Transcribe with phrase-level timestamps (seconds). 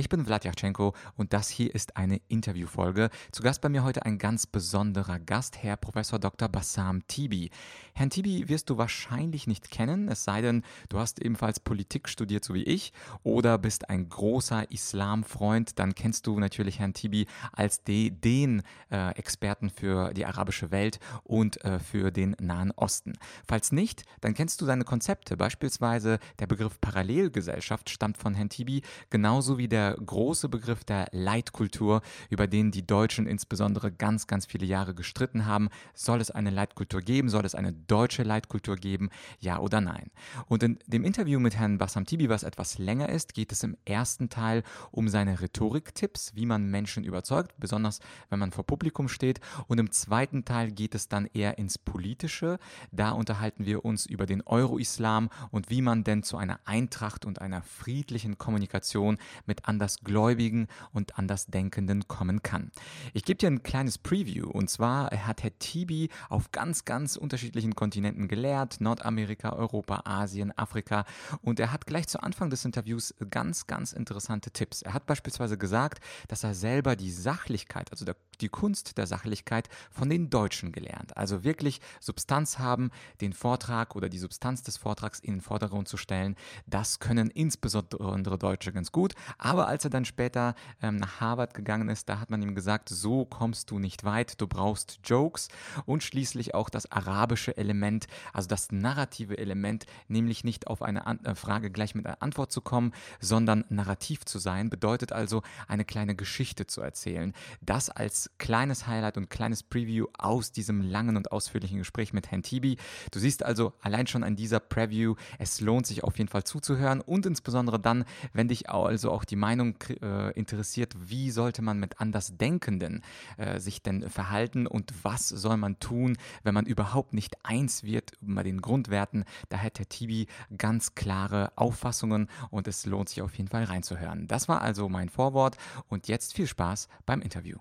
[0.00, 3.10] Ich bin Vladyachenko und das hier ist eine Interviewfolge.
[3.32, 6.48] Zu Gast bei mir heute ein ganz besonderer Gast, Herr Professor Dr.
[6.48, 7.50] Bassam Tibi.
[7.94, 12.44] Herrn Tibi wirst du wahrscheinlich nicht kennen, es sei denn, du hast ebenfalls Politik studiert,
[12.44, 12.92] so wie ich,
[13.24, 18.62] oder bist ein großer Islamfreund, dann kennst du natürlich Herrn Tibi als de, den
[18.92, 23.14] äh, Experten für die arabische Welt und äh, für den Nahen Osten.
[23.48, 25.36] Falls nicht, dann kennst du seine Konzepte.
[25.36, 32.02] Beispielsweise der Begriff Parallelgesellschaft stammt von Herrn Tibi, genauso wie der große Begriff der Leitkultur,
[32.30, 35.68] über den die Deutschen insbesondere ganz, ganz viele Jahre gestritten haben.
[35.94, 37.28] Soll es eine Leitkultur geben?
[37.28, 39.10] Soll es eine deutsche Leitkultur geben?
[39.40, 40.10] Ja oder nein?
[40.46, 43.76] Und in dem Interview mit Herrn Bassam Tibi, was etwas länger ist, geht es im
[43.84, 48.00] ersten Teil um seine Rhetoriktipps, wie man Menschen überzeugt, besonders
[48.30, 49.40] wenn man vor Publikum steht.
[49.66, 52.58] Und im zweiten Teil geht es dann eher ins Politische.
[52.92, 57.40] Da unterhalten wir uns über den Euro-Islam und wie man denn zu einer Eintracht und
[57.40, 62.72] einer friedlichen Kommunikation mit anderen Andersgläubigen und Andersdenkenden kommen kann.
[63.12, 67.76] Ich gebe dir ein kleines Preview und zwar hat Herr Tibi auf ganz, ganz unterschiedlichen
[67.76, 71.04] Kontinenten gelehrt, Nordamerika, Europa, Asien, Afrika
[71.42, 74.82] und er hat gleich zu Anfang des Interviews ganz, ganz interessante Tipps.
[74.82, 79.68] Er hat beispielsweise gesagt, dass er selber die Sachlichkeit, also der, die Kunst der Sachlichkeit
[79.90, 81.16] von den Deutschen gelernt.
[81.16, 85.96] Also wirklich Substanz haben, den Vortrag oder die Substanz des Vortrags in den Vordergrund zu
[85.96, 86.36] stellen.
[86.66, 91.88] Das können insbesondere Deutsche ganz gut, aber als er dann später ähm, nach Harvard gegangen
[91.88, 95.48] ist, da hat man ihm gesagt, so kommst du nicht weit, du brauchst Jokes
[95.86, 101.24] und schließlich auch das arabische Element, also das narrative Element, nämlich nicht auf eine An
[101.24, 105.84] äh, Frage gleich mit einer Antwort zu kommen, sondern narrativ zu sein, bedeutet also eine
[105.84, 107.32] kleine Geschichte zu erzählen.
[107.60, 112.42] Das als kleines Highlight und kleines Preview aus diesem langen und ausführlichen Gespräch mit Herrn
[112.42, 112.76] Tibi.
[113.10, 117.00] Du siehst also allein schon an dieser Preview, es lohnt sich auf jeden Fall zuzuhören
[117.00, 122.00] und insbesondere dann, wenn dich also auch die Meinung äh, interessiert, wie sollte man mit
[122.00, 123.02] Andersdenkenden
[123.36, 128.12] äh, sich denn verhalten und was soll man tun, wenn man überhaupt nicht eins wird
[128.20, 129.24] bei den Grundwerten.
[129.48, 134.26] Da hat Herr Tibi ganz klare Auffassungen und es lohnt sich auf jeden Fall reinzuhören.
[134.26, 135.56] Das war also mein Vorwort
[135.88, 137.58] und jetzt viel Spaß beim Interview.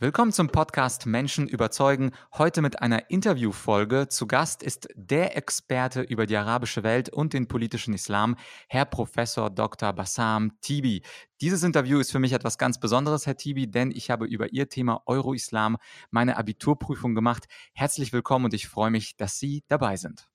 [0.00, 2.12] Willkommen zum Podcast Menschen überzeugen.
[2.34, 4.06] Heute mit einer Interviewfolge.
[4.06, 8.36] Zu Gast ist der Experte über die arabische Welt und den politischen Islam,
[8.68, 9.92] Herr Professor Dr.
[9.92, 11.02] Bassam Tibi.
[11.40, 14.68] Dieses Interview ist für mich etwas ganz Besonderes, Herr Tibi, denn ich habe über Ihr
[14.68, 15.78] Thema Euro-Islam
[16.12, 17.46] meine Abiturprüfung gemacht.
[17.72, 20.28] Herzlich willkommen und ich freue mich, dass Sie dabei sind.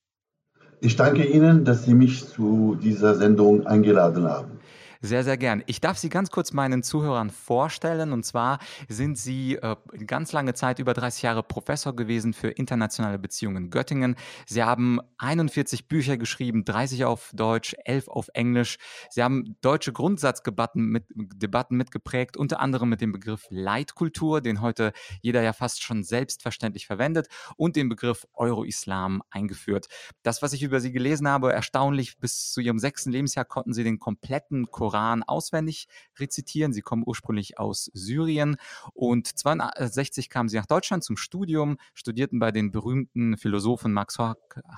[0.82, 4.60] Ich danke Ihnen, dass Sie mich zu dieser Sendung eingeladen haben.
[5.06, 5.64] Sehr, sehr gern.
[5.66, 8.14] Ich darf Sie ganz kurz meinen Zuhörern vorstellen.
[8.14, 9.76] Und zwar sind Sie äh,
[10.08, 14.16] ganz lange Zeit, über 30 Jahre Professor gewesen für internationale Beziehungen in Göttingen.
[14.46, 18.78] Sie haben 41 Bücher geschrieben, 30 auf Deutsch, 11 auf Englisch.
[19.10, 24.94] Sie haben deutsche Grundsatzdebatten mit, Debatten mitgeprägt, unter anderem mit dem Begriff Leitkultur, den heute
[25.22, 27.28] jeder ja fast schon selbstverständlich verwendet,
[27.58, 29.88] und den Begriff Euro-Islam eingeführt.
[30.22, 33.84] Das, was ich über Sie gelesen habe, erstaunlich, bis zu Ihrem sechsten Lebensjahr konnten Sie
[33.84, 35.88] den kompletten Koran Koran auswendig
[36.20, 36.72] rezitieren.
[36.72, 38.58] Sie kommen ursprünglich aus Syrien
[38.94, 44.20] und 1962 kamen sie nach Deutschland zum Studium, studierten bei den berühmten Philosophen Max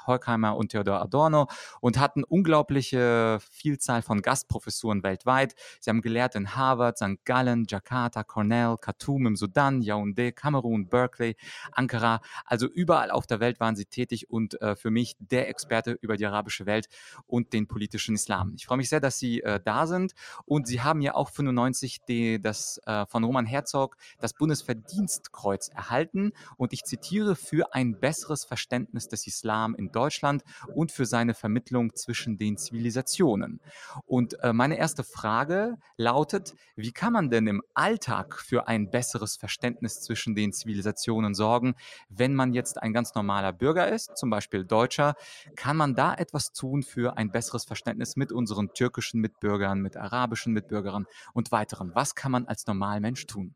[0.08, 1.48] Horkheimer und Theodor Adorno
[1.81, 5.53] und hatten unglaubliche Vielzahl von Gastprofessuren weltweit.
[5.81, 7.26] Sie haben gelehrt in Harvard, St.
[7.26, 11.36] Gallen, Jakarta, Cornell, Khartoum im Sudan, Yaoundé, Kamerun, Berkeley,
[11.74, 12.22] Ankara.
[12.46, 16.16] Also überall auf der Welt waren sie tätig und äh, für mich der Experte über
[16.16, 16.88] die arabische Welt
[17.28, 18.53] und den politischen Islam.
[18.56, 20.14] Ich freue mich sehr, dass Sie äh, da sind sind.
[20.46, 26.32] Und sie haben ja auch 95 die, das, äh, von Roman Herzog das Bundesverdienstkreuz erhalten.
[26.58, 31.96] Und ich zitiere, für ein besseres Verständnis des Islam in Deutschland und für seine Vermittlung
[31.96, 33.60] zwischen den Zivilisationen.
[34.06, 39.38] Und äh, meine erste Frage lautet, wie kann man denn im Alltag für ein besseres
[39.38, 41.76] Verständnis zwischen den Zivilisationen sorgen,
[42.10, 45.16] wenn man jetzt ein ganz normaler Bürger ist, zum Beispiel Deutscher,
[45.56, 50.53] kann man da etwas tun für ein besseres Verständnis mit unseren türkischen Mitbürgern, mit arabischen
[50.53, 51.92] Mitbürgern und weiteren.
[51.94, 53.56] Was kann man als Normalmensch tun?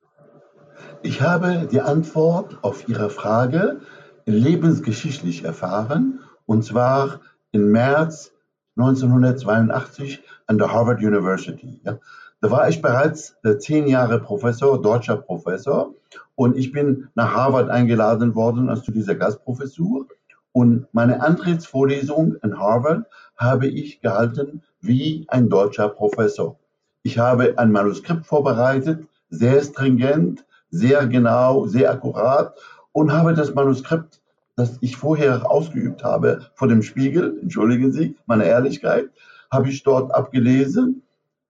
[1.03, 3.81] Ich habe die Antwort auf Ihre Frage
[4.25, 7.21] lebensgeschichtlich erfahren, und zwar
[7.51, 8.31] im März
[8.77, 11.81] 1982 an der Harvard University.
[11.83, 11.99] Ja.
[12.41, 15.93] Da war ich bereits äh, zehn Jahre Professor, deutscher Professor,
[16.35, 20.07] und ich bin nach Harvard eingeladen worden zu dieser Gastprofessur.
[20.53, 26.57] Und meine Antrittsvorlesung in Harvard habe ich gehalten wie ein deutscher Professor.
[27.03, 32.55] Ich habe ein Manuskript vorbereitet, sehr stringent, sehr genau, sehr akkurat
[32.91, 34.19] und habe das Manuskript
[34.59, 39.09] das ich vorher ausgeübt habe vor dem Spiegel, entschuldigen Sie meine Ehrlichkeit,
[39.49, 41.01] habe ich dort abgelesen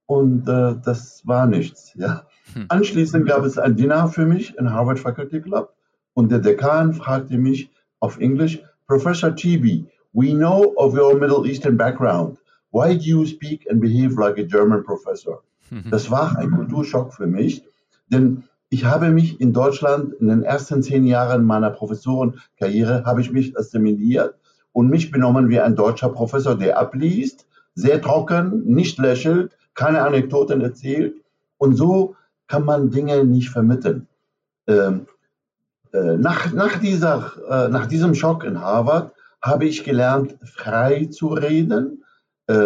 [0.06, 1.92] und äh, das war nichts.
[1.96, 2.28] Ja.
[2.54, 2.66] Hm.
[2.70, 5.74] Anschließend gab es ein Dinner für mich in Harvard Faculty Club
[6.14, 11.78] und der Dekan fragte mich auf Englisch, Professor Chibi, we know of your Middle Eastern
[11.78, 12.38] background.
[12.72, 15.42] Why do you speak and behave like a German professor?
[15.90, 17.64] Das war ein Kulturschock für mich,
[18.08, 23.32] denn ich habe mich in Deutschland in den ersten zehn Jahren meiner Professorenkarriere, habe ich
[23.32, 24.36] mich assimiliert
[24.74, 30.62] und mich benommen wie ein deutscher Professor, der abliest, sehr trocken, nicht lächelt, keine Anekdoten
[30.62, 31.16] erzählt.
[31.58, 32.16] Und so
[32.48, 34.08] kann man Dinge nicht vermitteln.
[34.68, 35.08] Ähm,
[35.92, 41.30] äh, nach, nach, dieser, äh, nach diesem Schock in Harvard habe ich gelernt, frei zu
[41.30, 41.99] reden,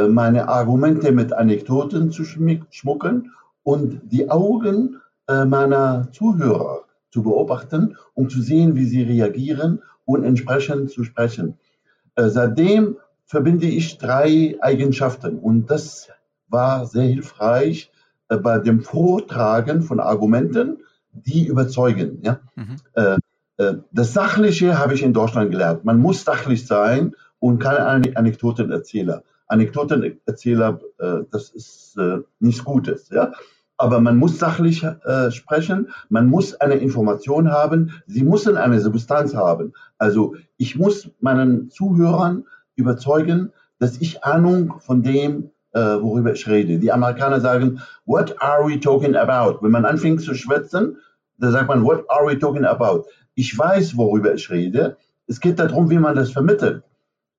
[0.10, 3.34] meine Argumente mit Anekdoten zu schmucken
[3.64, 10.24] und die Augen äh, meiner Zuhörer zu beobachten, um zu sehen, wie sie reagieren und
[10.24, 11.58] entsprechend zu sprechen.
[12.16, 16.10] Äh, seitdem verbinde ich drei Eigenschaften und das
[16.48, 17.92] war sehr hilfreich
[18.28, 20.78] bei dem Vortragen von Argumenten,
[21.12, 22.20] die überzeugen.
[22.24, 22.40] Ja?
[22.56, 22.78] Mhm.
[23.92, 25.84] Das Sachliche habe ich in Deutschland gelernt.
[25.86, 29.24] Man muss sachlich sein und keine Anekdotenerzähler.
[29.54, 33.10] Anekdotenerzähler, äh, das ist äh, nichts Gutes.
[33.10, 33.32] Ja?
[33.78, 39.36] Aber man muss sachlich äh, sprechen, man muss eine Information haben, sie müssen eine Substanz
[39.36, 39.74] haben.
[39.98, 42.46] Also ich muss meinen Zuhörern
[42.76, 46.80] überzeugen, dass ich Ahnung von dem, äh, worüber ich rede.
[46.80, 49.60] Die Amerikaner sagen, what are we talking about?
[49.62, 50.98] Wenn man anfängt zu schwätzen,
[51.38, 53.06] da sagt man, what are we talking about?
[53.36, 54.98] Ich weiß, worüber ich rede.
[55.28, 56.84] Es geht darum, wie man das vermittelt.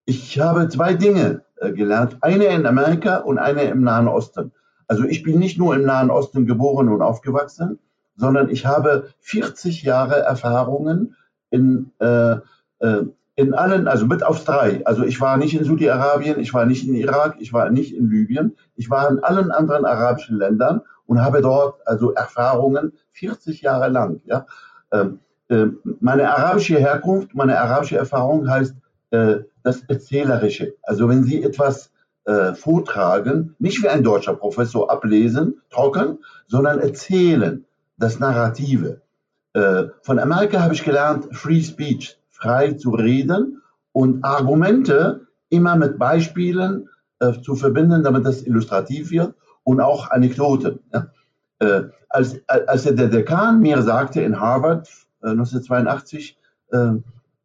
[0.04, 4.52] Ich habe zwei Dinge äh, gelernt, eine in Amerika und eine im Nahen Osten.
[4.86, 7.78] Also ich bin nicht nur im Nahen Osten geboren und aufgewachsen,
[8.16, 11.16] sondern ich habe 40 Jahre Erfahrungen
[11.50, 12.36] in, äh,
[12.80, 13.04] äh,
[13.36, 14.84] in allen, also mit auf drei.
[14.84, 18.08] Also ich war nicht in Saudi-Arabien, ich war nicht in Irak, ich war nicht in
[18.08, 23.88] Libyen, ich war in allen anderen arabischen Ländern und habe dort also Erfahrungen 40 Jahre
[23.88, 24.20] lang.
[24.24, 24.46] Ja.
[24.92, 25.66] Ähm, äh,
[26.00, 28.76] meine arabische Herkunft, meine arabische Erfahrung heißt, äh,
[29.62, 30.74] das Erzählerische.
[30.82, 31.90] Also wenn Sie etwas
[32.24, 37.64] äh, vortragen, nicht wie ein deutscher Professor ablesen, trocken, sondern erzählen,
[37.98, 39.02] das Narrative.
[39.52, 43.62] Äh, von Amerika habe ich gelernt, Free Speech, frei zu reden
[43.92, 46.88] und Argumente immer mit Beispielen
[47.20, 50.80] äh, zu verbinden, damit das illustrativ wird und auch Anekdoten.
[50.92, 51.06] Ja?
[51.60, 54.88] Äh, als, als der Dekan mir sagte in Harvard
[55.22, 56.36] 1982,
[56.72, 57.02] äh, äh,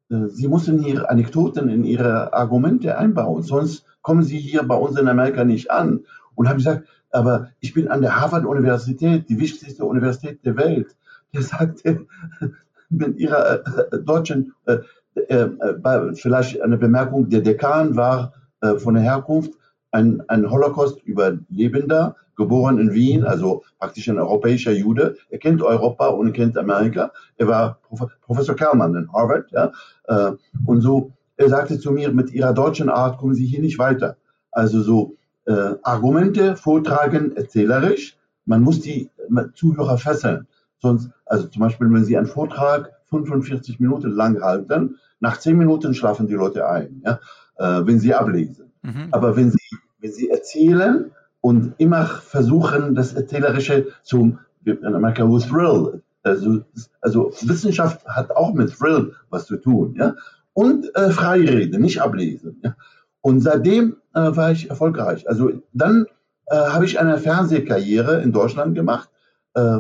[0.10, 5.08] Sie müssen hier Anekdoten in Ihre Argumente einbauen, sonst kommen Sie hier bei uns in
[5.08, 6.02] Amerika nicht an.
[6.34, 10.96] Und habe gesagt, aber ich bin an der Harvard-Universität, die wichtigste Universität der Welt.
[11.34, 12.08] Der sagte,
[12.90, 14.78] mit Ihrer äh, deutschen, äh,
[15.14, 19.52] äh, äh vielleicht eine Bemerkung, der Dekan war äh, von der Herkunft
[19.92, 25.18] ein, ein Holocaust-Überlebender, geboren in Wien, also praktisch ein europäischer Jude.
[25.30, 27.12] Er kennt Europa und kennt Amerika.
[27.38, 29.52] Er war Prof Professor Kerlmann in Harvard.
[29.52, 29.72] Ja?
[30.06, 30.32] Äh,
[30.66, 34.16] und so, er sagte zu mir, mit Ihrer deutschen Art kommen Sie hier nicht weiter.
[34.52, 35.16] Also so
[35.46, 38.18] äh, Argumente vortragen, erzählerisch.
[38.46, 39.10] Man muss die
[39.54, 40.48] Zuhörer fesseln.
[40.80, 45.94] Sonst, also zum Beispiel, wenn Sie einen Vortrag 45 Minuten lang halten, nach 10 Minuten
[45.94, 47.20] schlafen die Leute ein, ja?
[47.58, 48.72] Äh, wenn sie ablesen.
[48.82, 49.10] Mhm.
[49.12, 56.02] Aber wenn Sie, wenn Sie erzählen, und immer versuchen, das Erzählerische zu, in Amerika, Thrill.
[56.24, 56.62] Also,
[57.02, 59.96] also Wissenschaft hat auch mit Thrill was zu tun.
[59.98, 60.16] Ja?
[60.54, 62.60] Und äh, Freirede, nicht ablesen.
[62.64, 62.76] Ja?
[63.22, 65.28] Und seitdem äh, war ich erfolgreich.
[65.30, 66.08] Also dann
[66.48, 69.10] äh, habe ich eine Fernsehkarriere in Deutschland gemacht.
[69.54, 69.80] Äh,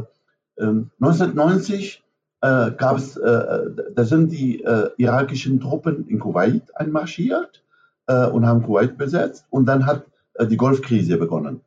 [0.57, 2.03] 1990
[2.41, 3.59] äh, gab es, äh,
[3.95, 7.63] da sind die äh, irakischen Truppen in Kuwait einmarschiert
[8.07, 9.45] äh, und haben Kuwait besetzt.
[9.49, 10.05] Und dann hat
[10.45, 11.61] die Golfkrise begonnen.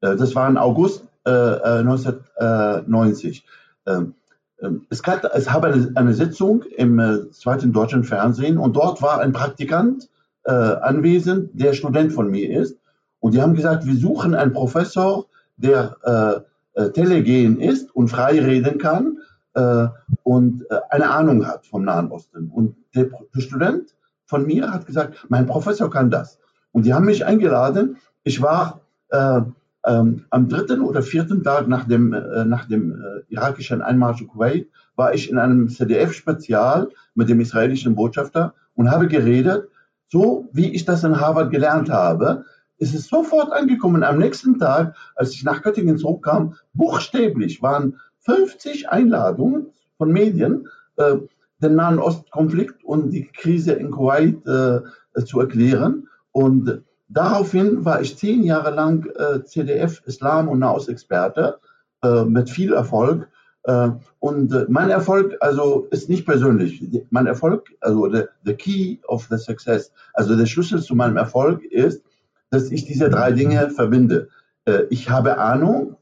[0.00, 3.44] Äh, das war im August 1990.
[3.84, 4.14] Äh, ähm,
[4.62, 9.18] ähm, es gab, es gab eine, eine Sitzung im zweiten deutschen Fernsehen und dort war
[9.20, 10.08] ein Praktikant
[10.44, 12.78] äh, anwesend, der Student von mir ist.
[13.18, 18.78] Und die haben gesagt, wir suchen einen Professor, der äh, telegen ist und frei reden
[18.78, 19.18] kann
[19.54, 19.86] äh,
[20.22, 22.50] und eine Ahnung hat vom Nahen Osten.
[22.50, 23.94] Und der Student
[24.26, 26.38] von mir hat gesagt, mein Professor kann das.
[26.72, 28.80] Und die haben mich eingeladen ich war
[29.10, 29.40] äh,
[29.84, 34.26] ähm, am dritten oder vierten Tag nach dem, äh, nach dem äh, irakischen Einmarsch in
[34.26, 39.68] Kuwait, war ich in einem CDF-Spezial mit dem israelischen Botschafter und habe geredet,
[40.08, 42.44] so wie ich das in Harvard gelernt habe.
[42.78, 44.02] Es ist sofort angekommen.
[44.02, 49.68] Am nächsten Tag, als ich nach Göttingen zurückkam, buchstäblich waren 50 Einladungen
[49.98, 50.66] von Medien,
[50.96, 51.14] äh,
[51.62, 54.80] den Nahen Ostkonflikt und die Krise in Kuwait äh,
[55.24, 56.08] zu erklären.
[56.32, 61.58] Und daraufhin war ich zehn Jahre lang äh, CDF Islam und Nahostexperte
[62.02, 63.28] äh, mit viel Erfolg.
[63.64, 66.82] Äh, und äh, mein Erfolg also ist nicht persönlich.
[67.10, 71.64] Mein Erfolg, also the, the key of the success, also der Schlüssel zu meinem Erfolg
[71.64, 72.02] ist,
[72.50, 74.28] dass ich diese drei Dinge verbinde.
[74.64, 75.96] Äh, ich habe Ahnung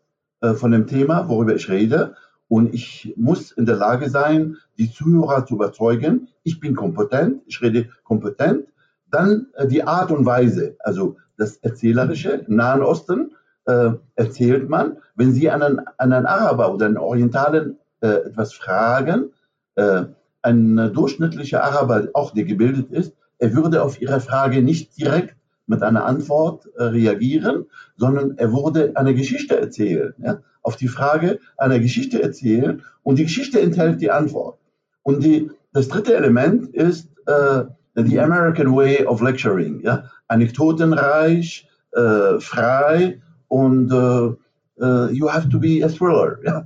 [0.57, 2.17] von dem Thema, worüber ich rede.
[2.49, 6.29] Und ich muss in der Lage sein, die Zuhörer zu überzeugen.
[6.43, 8.67] Ich bin kompetent, ich rede kompetent.
[9.15, 13.31] Dann die Art und Weise, also das Erzählerische im Nahen Osten
[13.67, 19.31] äh, erzählt man, wenn Sie einen, einen Araber oder einen Orientalen äh, etwas fragen,
[19.77, 20.07] äh,
[20.43, 25.83] ein durchschnittlicher Araber, auch der gebildet ist, er würde auf Ihre Frage nicht direkt mit
[25.83, 27.67] einer Antwort äh, reagieren,
[27.97, 30.13] sondern er würde eine Geschichte erzählen.
[30.19, 30.41] Ja?
[30.63, 34.59] Auf die Frage eine Geschichte erzählen und die Geschichte enthält die Antwort.
[35.05, 39.81] Und die, das dritte Element ist äh, the American way of lecturing.
[39.83, 40.05] Ja?
[40.29, 46.39] Anekdotenreich, äh, frei und äh, äh, you have to be a thriller.
[46.45, 46.65] Ja?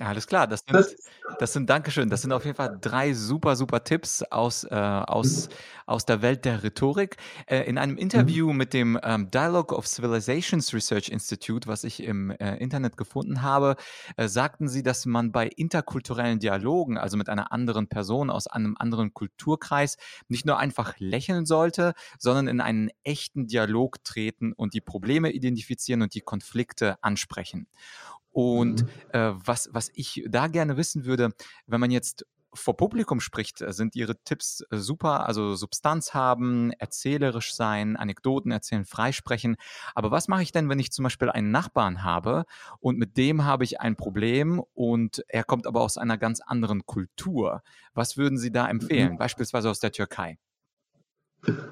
[0.00, 0.46] Alles klar.
[0.46, 0.96] Das sind,
[1.40, 2.08] das sind, Dankeschön.
[2.08, 5.48] Das sind auf jeden Fall drei super, super Tipps aus, äh, aus,
[5.86, 7.16] aus der Welt der Rhetorik.
[7.46, 12.30] Äh, in einem Interview mit dem ähm, Dialogue of Civilizations Research Institute, was ich im
[12.30, 13.74] äh, Internet gefunden habe,
[14.16, 18.76] äh, sagten sie, dass man bei interkulturellen Dialogen, also mit einer anderen Person aus einem
[18.78, 19.96] anderen Kulturkreis,
[20.28, 26.02] nicht nur einfach lächeln sollte, sondern in einen echten Dialog treten und die Probleme identifizieren
[26.02, 27.66] und die Konflikte ansprechen.
[28.38, 28.88] Und mhm.
[29.14, 31.30] äh, was, was ich da gerne wissen würde,
[31.66, 36.70] wenn man jetzt vor Publikum spricht, äh, sind Ihre Tipps äh, super, also Substanz haben,
[36.78, 39.56] erzählerisch sein, Anekdoten erzählen, freisprechen.
[39.96, 42.44] Aber was mache ich denn, wenn ich zum Beispiel einen Nachbarn habe
[42.78, 46.86] und mit dem habe ich ein Problem und er kommt aber aus einer ganz anderen
[46.86, 47.64] Kultur?
[47.92, 49.18] Was würden Sie da empfehlen, mhm.
[49.18, 50.38] beispielsweise aus der Türkei?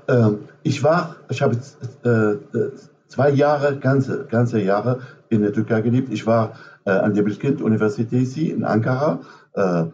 [0.09, 1.61] Ähm, ich war, ich habe
[2.03, 6.13] äh, zwei Jahre, ganze, ganze Jahre in der Türkei gelebt.
[6.13, 9.21] Ich war äh, an der Bilkent-Universität in Ankara.
[9.55, 9.87] Äh,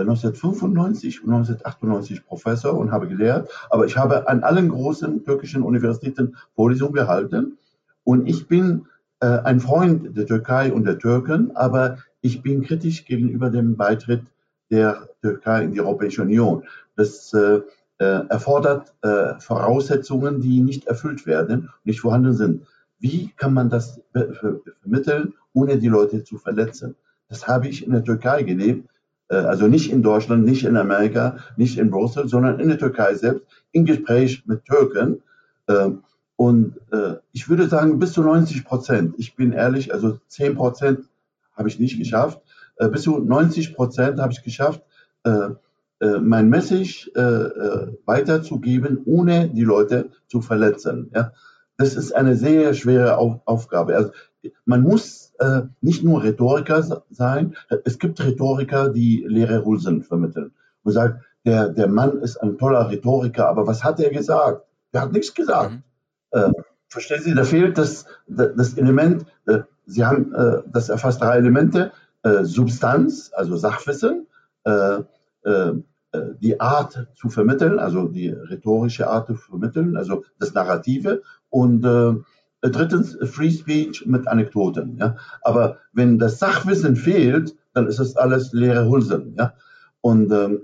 [0.00, 6.36] 1995 und 1998 Professor und habe gelehrt, aber ich habe an allen großen türkischen Universitäten
[6.54, 7.56] Vorlesungen gehalten
[8.04, 8.86] und ich bin
[9.20, 14.22] äh, ein Freund der Türkei und der Türken, aber ich bin kritisch gegenüber dem Beitritt
[14.70, 16.64] der Türkei in die Europäische Union.
[16.96, 17.62] Das äh, äh,
[18.04, 22.66] erfordert äh, Voraussetzungen, die nicht erfüllt werden, nicht vorhanden sind.
[22.98, 24.00] Wie kann man das
[24.82, 26.94] vermitteln, ohne die Leute zu verletzen?
[27.28, 28.88] Das habe ich in der Türkei gelebt,
[29.28, 33.14] äh, also nicht in Deutschland, nicht in Amerika, nicht in Brüssel, sondern in der Türkei
[33.14, 35.22] selbst, in Gespräch mit Türken.
[35.68, 36.02] Ähm,
[36.36, 41.08] und äh, ich würde sagen, bis zu 90 Prozent, ich bin ehrlich, also 10 Prozent
[41.54, 42.40] habe ich nicht geschafft,
[42.76, 44.82] äh, bis zu 90 Prozent habe ich geschafft,
[46.00, 51.10] mein Message weiterzugeben, ohne die Leute zu verletzen.
[51.14, 51.32] Ja?
[51.76, 53.96] das ist eine sehr schwere Auf Aufgabe.
[53.96, 54.10] Also
[54.64, 57.56] man muss äh, nicht nur Rhetoriker sein.
[57.84, 60.52] Es gibt Rhetoriker, die leere Hulsen vermitteln
[60.84, 64.62] und sagen, der, der Mann ist ein toller Rhetoriker, aber was hat er gesagt?
[64.92, 65.72] Er hat nichts gesagt.
[65.72, 65.82] Mhm.
[66.30, 66.52] Äh,
[66.88, 71.92] verstehen Sie, da fehlt das, das Element, äh, Sie haben, äh, das erfasst drei Elemente,
[72.22, 74.26] äh, Substanz, also Sachwissen,
[74.64, 75.04] äh, äh, äh,
[76.40, 82.14] die Art zu vermitteln, also die rhetorische Art zu vermitteln, also das Narrative und äh,
[82.62, 84.96] drittens Free Speech mit Anekdoten.
[84.98, 85.16] Ja?
[85.42, 89.34] Aber wenn das Sachwissen fehlt, dann ist das alles leere Hulsen.
[89.36, 89.54] Ja?
[90.00, 90.62] Und ähm,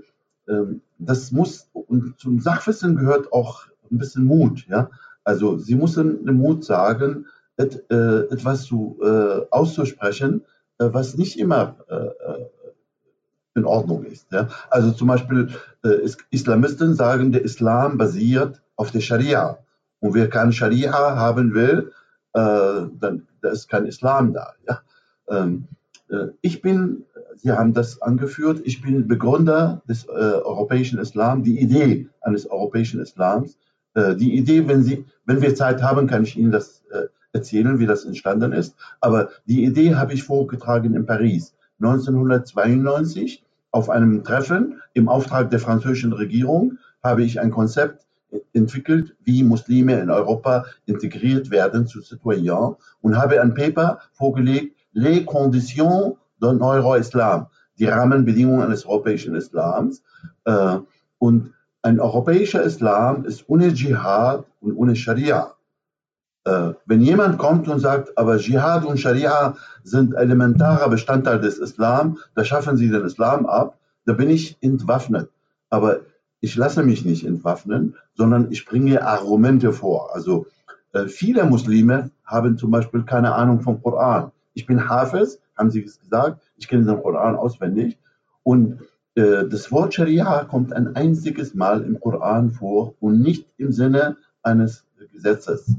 [0.49, 4.67] ähm, das muss, und zum Sachwissen gehört auch ein bisschen Mut.
[4.69, 4.91] Ja?
[5.25, 10.43] Also Sie müssen den Mut sagen, et, äh, etwas zu, äh, auszusprechen,
[10.79, 12.47] äh, was nicht immer äh, äh,
[13.55, 14.31] in Ordnung ist.
[14.33, 14.49] Ja?
[14.71, 15.51] Also zum Beispiel
[15.85, 19.59] äh, Islamisten sagen, der Islam basiert auf der Scharia.
[20.01, 21.93] Und wer kein Scharia haben will,
[22.35, 24.53] äh, dann da ist kein Islam da.
[24.69, 24.81] Ja?
[25.29, 25.69] Ähm,
[26.09, 27.05] äh, ich bin,
[27.37, 33.01] Sie haben das angeführt, ich bin Begründer des äh, europäischen Islam, die Idee eines europäischen
[33.01, 33.59] Islams.
[33.95, 37.79] Äh, die Idee, wenn, Sie, wenn wir Zeit haben, kann ich Ihnen das äh, erzählen,
[37.79, 38.77] wie das entstanden ist.
[39.01, 45.59] Aber die Idee habe ich vorgetragen in Paris 1992 auf einem Treffen im Auftrag der
[45.59, 48.07] französischen Regierung habe ich ein Konzept
[48.53, 55.25] entwickelt, wie Muslime in Europa integriert werden zu Citoyens und habe ein Paper vorgelegt, Les
[55.25, 57.47] conditions d'un Euro-Islam,
[57.79, 60.03] die Rahmenbedingungen eines europäischen Islams.
[60.45, 60.79] Äh,
[61.19, 65.55] und ein europäischer Islam ist ohne Dschihad und ohne Scharia.
[66.45, 72.19] Äh, wenn jemand kommt und sagt, aber Dschihad und Scharia sind elementarer Bestandteil des Islam,
[72.35, 75.31] da schaffen sie den Islam ab, da bin ich entwaffnet.
[75.71, 76.01] Aber
[76.41, 80.15] ich lasse mich nicht entwaffnen, sondern ich bringe Argumente vor.
[80.15, 80.47] Also
[80.93, 84.33] äh, viele Muslime haben zum Beispiel keine Ahnung vom Koran.
[84.55, 87.99] Ich bin Hafiz, haben sie gesagt, ich kenne den Koran auswendig.
[88.43, 88.81] Und
[89.15, 94.17] äh, das Wort Scharia kommt ein einziges Mal im Koran vor und nicht im Sinne
[94.43, 95.77] eines Gesetzes,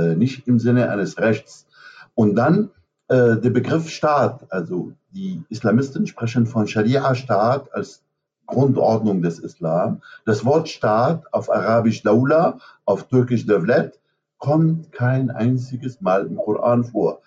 [0.00, 1.66] nicht im Sinne eines Rechts.
[2.14, 2.70] Und dann
[3.08, 8.02] äh, der Begriff Staat, also die Islamisten sprechen von Scharia-Staat als
[8.46, 10.02] Grundordnung des Islam.
[10.24, 13.98] Das Wort Staat auf Arabisch Daula, auf Türkisch Devlet,
[14.38, 17.20] kommt kein einziges Mal im Koran vor.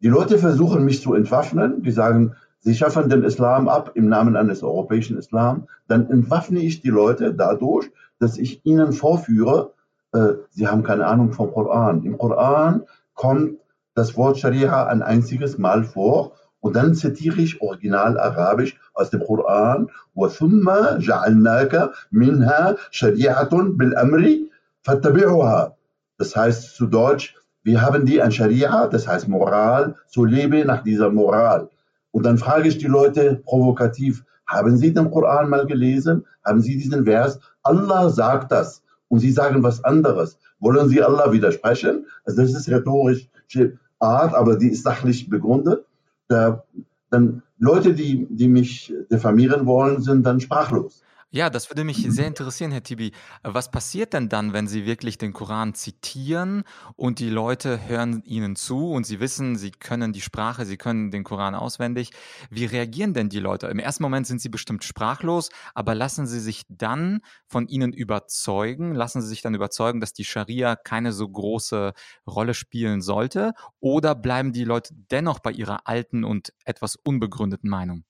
[0.00, 4.36] Die Leute versuchen mich zu entwaffnen, die sagen, sie schaffen den Islam ab im Namen
[4.36, 9.72] eines europäischen Islam, dann entwaffne ich die Leute dadurch, dass ich ihnen vorführe,
[10.15, 12.03] äh, sie haben keine Ahnung vom Koran.
[12.03, 12.83] Im Koran
[13.13, 13.57] kommt
[13.93, 19.23] das Wort Scharia ein einziges Mal vor und dann zitiere ich original arabisch aus dem
[19.23, 24.49] Koran وَثُمَّ جَعَلْنَاكَ مِنْهَا شَرِيعَةٌ بِالْأَمْرِ
[24.83, 25.71] فَاتَّبِعُهَا
[26.17, 30.83] Das heißt zu Deutsch, wir haben die ein Scharia, das heißt Moral, so lebe nach
[30.83, 31.69] dieser Moral.
[32.11, 36.25] Und dann frage ich die Leute provokativ, haben Sie den Koran mal gelesen?
[36.43, 37.39] Haben Sie diesen Vers?
[37.63, 40.38] Allah sagt das und Sie sagen was anderes.
[40.58, 42.06] Wollen Sie Allah widersprechen?
[42.24, 45.86] Also das ist rhetorische Art, aber die ist sachlich begründet
[46.28, 46.64] da,
[47.10, 51.02] dann Leute, die, die mich diffamieren wollen, sind dann sprachlos.
[51.32, 53.12] Ja, das würde mich sehr interessieren, Herr Tibi.
[53.42, 56.62] Was passiert denn dann, wenn Sie wirklich den Koran zitieren
[56.94, 61.10] und die Leute hören Ihnen zu und Sie wissen, Sie können die Sprache, Sie können
[61.10, 62.12] den Koran auswendig?
[62.48, 63.66] Wie reagieren denn die Leute?
[63.66, 68.94] Im ersten Moment sind Sie bestimmt sprachlos, aber lassen Sie sich dann von Ihnen überzeugen?
[68.94, 71.92] Lassen Sie sich dann überzeugen, dass die Scharia keine so große
[72.26, 73.52] Rolle spielen sollte?
[73.80, 78.04] Oder bleiben die Leute dennoch bei ihrer alten und etwas unbegründeten Meinung?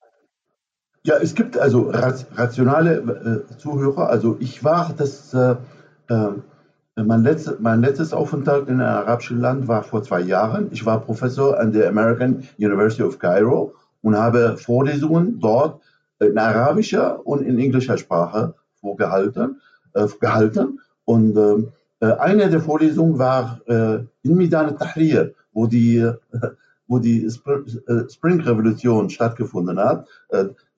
[1.07, 4.11] Ja, es gibt also rationale äh, Zuhörer.
[4.11, 5.55] Also ich war das, äh,
[6.09, 6.31] äh,
[6.97, 10.67] mein, letzte, mein letztes Aufenthalt in einem arabischen Land war vor zwei Jahren.
[10.73, 15.81] Ich war Professor an der American University of Cairo und habe Vorlesungen dort
[16.19, 19.61] in arabischer und in englischer Sprache vorgehalten.
[19.95, 20.81] Äh, gehalten.
[21.05, 21.69] Und ähm,
[22.01, 26.11] äh, eine der Vorlesungen war äh, in Midan Tahrir, wo die
[26.89, 30.07] wo die Spring-Revolution stattgefunden hat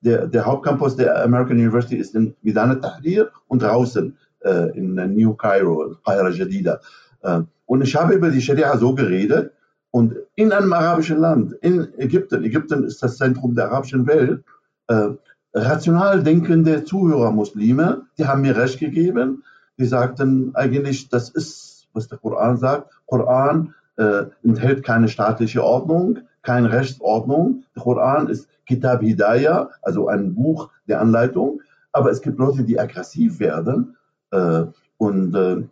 [0.01, 5.33] der, der Hauptcampus der American University ist in Midan Tahrir und draußen äh, in New
[5.33, 6.79] Cairo, Qahira Jadida.
[7.21, 9.53] Äh, und ich habe über die Scharia so geredet
[9.91, 14.43] und in einem arabischen Land, in Ägypten, Ägypten ist das Zentrum der arabischen Welt,
[14.87, 15.09] äh,
[15.53, 19.43] rational denkende Zuhörer Muslime, die haben mir recht gegeben,
[19.77, 26.19] die sagten eigentlich, das ist, was der Koran sagt, Koran äh, enthält keine staatliche Ordnung,
[26.41, 27.63] keine Rechtsordnung.
[27.75, 31.61] Der Koran ist Kitab Hidayah, also ein Buch der Anleitung.
[31.91, 33.97] Aber es gibt Leute, die aggressiv werden.
[34.31, 34.63] Äh,
[34.97, 35.63] und äh,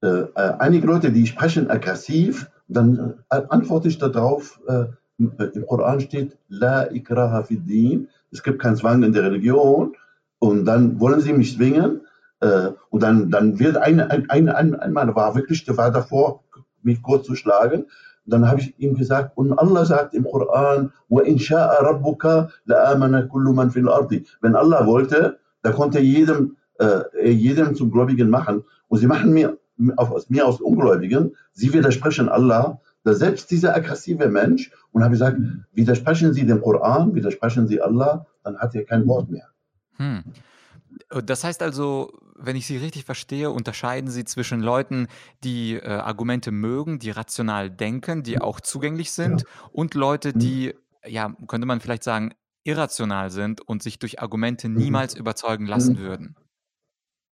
[0.00, 0.26] äh,
[0.58, 4.84] einige Leute, die sprechen aggressiv, dann äh, antworte ich darauf, äh,
[5.18, 9.94] im Koran steht, La ikraha fi es gibt keinen Zwang in der Religion.
[10.38, 12.00] Und dann wollen sie mich zwingen.
[12.90, 16.43] Und dann, dann wird eine, ein, ein, ein, ein Mann war wirklich, der war davor,
[16.84, 17.86] mit Gott zu schlagen.
[18.26, 20.92] Dann habe ich ihm gesagt, und Allah sagt im Koran.
[21.08, 21.26] Wenn
[24.56, 28.64] Allah wollte, da konnte jedem, äh, jedem zum Gläubigen machen.
[28.88, 29.58] Und sie machen mir,
[29.96, 35.12] auf, aus mir aus Ungläubigen, sie widersprechen Allah, da selbst dieser aggressive Mensch, und habe
[35.12, 35.38] gesagt,
[35.72, 39.48] widersprechen Sie dem Koran, widersprechen Sie Allah, dann hat er kein Wort mehr.
[39.96, 40.22] Hm.
[41.24, 45.08] Das heißt also, wenn ich Sie richtig verstehe, unterscheiden Sie zwischen Leuten,
[45.42, 49.48] die äh, Argumente mögen, die rational denken, die auch zugänglich sind, ja.
[49.72, 50.38] und Leute, mhm.
[50.38, 50.74] die,
[51.06, 54.76] ja, könnte man vielleicht sagen, irrational sind und sich durch Argumente mhm.
[54.76, 55.20] niemals mhm.
[55.20, 56.36] überzeugen lassen würden.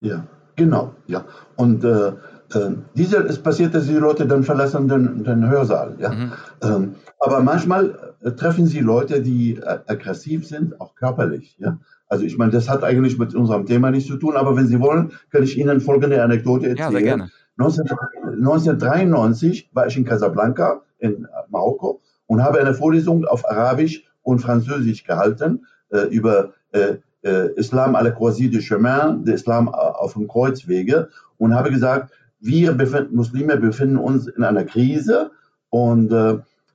[0.00, 1.24] Ja, genau, ja.
[1.56, 2.12] Und äh,
[2.54, 5.96] äh, diese, es passiert, dass die Leute dann verlassen den, den Hörsaal.
[5.98, 6.10] Ja?
[6.10, 6.32] Mhm.
[6.62, 11.56] Ähm, aber manchmal äh, treffen sie Leute, die äh, aggressiv sind, auch körperlich.
[11.58, 11.78] Ja?
[12.08, 14.80] Also ich meine, das hat eigentlich mit unserem Thema nichts zu tun, aber wenn Sie
[14.80, 16.86] wollen, kann ich Ihnen folgende Anekdote erzählen.
[16.86, 17.30] Ja, sehr gerne.
[17.56, 17.86] 19,
[18.24, 25.04] 1993 war ich in Casablanca in Marokko und habe eine Vorlesung auf Arabisch und Französisch
[25.04, 30.28] gehalten äh, über äh, äh, Islam à la croisée du chemin, der Islam auf dem
[30.28, 35.32] Kreuzwege und habe gesagt, wir befinden, Muslime befinden uns in einer Krise
[35.70, 36.34] und äh,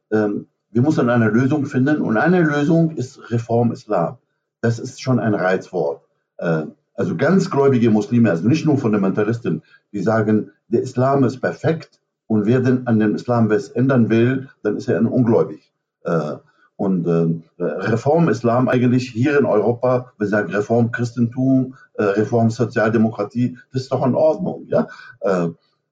[0.10, 0.30] äh,
[0.72, 4.17] wir müssen eine Lösung finden und eine Lösung ist Reform Islam
[4.63, 6.02] das ist schon ein Reizwort.
[6.38, 6.63] Äh,
[6.95, 12.45] also ganz gläubige Muslime, also nicht nur Fundamentalisten, die sagen, der Islam ist perfekt und
[12.47, 15.71] wer denn an dem Islam was ändern will, dann ist er ein ungläubig.
[16.06, 16.38] Äh,
[16.76, 23.58] Und äh, Reform Islam eigentlich hier in Europa, wir sagen Reform Christentum, äh, Reform Sozialdemokratie,
[23.71, 24.65] das ist doch in Ordnung.
[24.67, 24.88] Ja?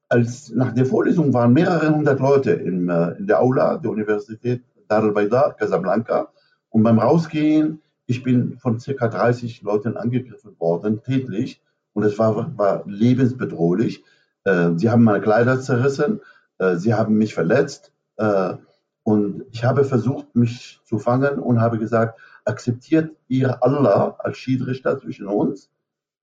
[0.10, 4.64] Als nach der Vorlesung waren mehrere hundert Leute in, äh, in der Aula der Universität
[4.90, 6.28] Dar al-Baida, Casablanca.
[6.74, 7.80] Und beim Rausgehen,
[8.12, 11.62] ich bin von circa 30 Leuten angegriffen worden, täglich.
[11.94, 14.04] Und es war, war lebensbedrohlich.
[14.44, 16.20] Äh, sie haben meine Kleider zerrissen.
[16.58, 17.94] Äh, sie haben mich verletzt.
[18.18, 18.56] Äh,
[19.04, 25.00] und ich habe versucht, mich zu fangen und habe gesagt, akzeptiert ihr Allah als Schiedsrichter
[25.00, 25.70] zwischen uns?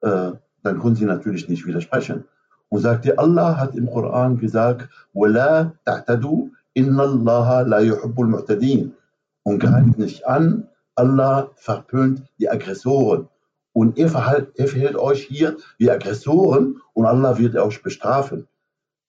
[0.02, 2.24] Äh, dann konnten sie natürlich nicht widersprechen.
[2.68, 8.90] Und sagte, Allah hat im Koran gesagt, وَلَا تَعْتَدُوا إِنَّ اللَّهَ لَا يُحِبُّ الْمُعْتَدِينَ
[9.44, 13.28] Und greift nicht an, Allah verpönt die Aggressoren.
[13.72, 18.48] Und ihr, verhalt, ihr verhält euch hier wie Aggressoren und Allah wird euch bestrafen.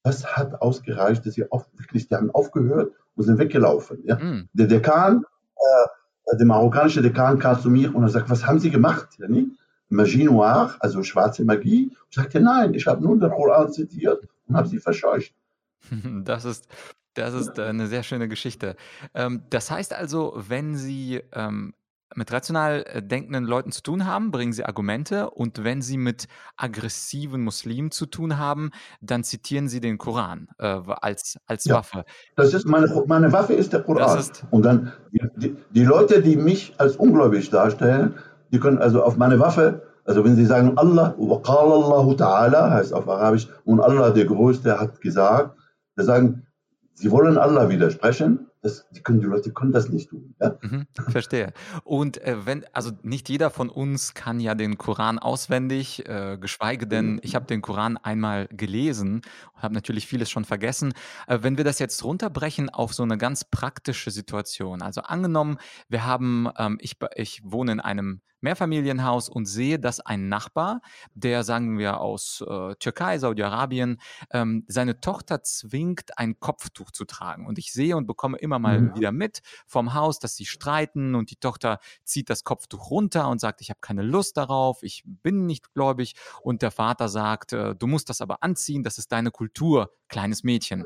[0.04, 4.00] Das hat ausgereicht, dass sie auf, wirklich, die haben aufgehört und sind weggelaufen.
[4.06, 4.16] Ja?
[4.16, 4.48] Mm.
[4.54, 5.26] Der Dekan,
[5.56, 9.08] äh, der marokkanische Dekan kam zu mir und er sagt, was haben Sie gemacht?
[9.18, 9.50] Ja, nicht?
[9.90, 11.92] Magie Noire, also schwarze Magie.
[12.10, 15.34] Ich sagte, nein, ich habe nur den Koran zitiert und habe sie verscheucht.
[16.24, 16.68] Das ist,
[17.16, 18.76] das ist eine sehr schöne Geschichte.
[19.14, 21.74] Ähm, das heißt also, wenn Sie ähm,
[22.16, 26.28] mit rational äh, denkenden Leuten zu tun haben, bringen sie Argumente und wenn sie mit
[26.58, 32.06] aggressiven Muslimen zu tun haben, dann zitieren sie den Koran äh, als, als ja, Waffe.
[32.36, 34.20] Das ist meine, meine Waffe ist der Koran.
[34.20, 38.16] Ist und dann die, die, die, Leute, die mich als ungläubig darstellen,
[38.52, 43.08] die können also auf meine Waffe, also wenn sie sagen Allah, Allah Ta'ala, heißt auf
[43.08, 45.56] Arabisch, und Allah der Größte hat gesagt,
[45.98, 46.48] die sagen,
[46.94, 50.36] sie wollen Allah widersprechen, das, die, können, die Leute können das nicht tun.
[50.42, 50.58] Ja?
[50.62, 51.54] Mhm, verstehe.
[51.84, 56.86] Und äh, wenn, also nicht jeder von uns kann ja den Koran auswendig, äh, geschweige
[56.88, 57.20] denn, mhm.
[57.24, 59.22] ich habe den Koran einmal gelesen
[59.56, 60.94] und habe natürlich vieles schon vergessen.
[61.28, 66.06] Äh, wenn wir das jetzt runterbrechen auf so eine ganz praktische Situation, also angenommen, wir
[66.06, 70.82] haben, ähm, ich, ich wohne in einem Mehrfamilienhaus und sehe, dass ein Nachbar,
[71.14, 74.00] der sagen wir aus äh, Türkei, Saudi-Arabien,
[74.32, 77.48] ähm, seine Tochter zwingt, ein Kopftuch zu tragen.
[77.48, 78.96] Und ich sehe und bekomme immer mal mhm.
[78.96, 83.40] wieder mit vom Haus, dass sie streiten und die Tochter zieht das Kopftuch runter und
[83.40, 86.16] sagt, ich habe keine Lust darauf, ich bin nicht gläubig.
[86.42, 90.44] Und der Vater sagt, äh, du musst das aber anziehen, das ist deine Kultur, kleines
[90.44, 90.86] Mädchen.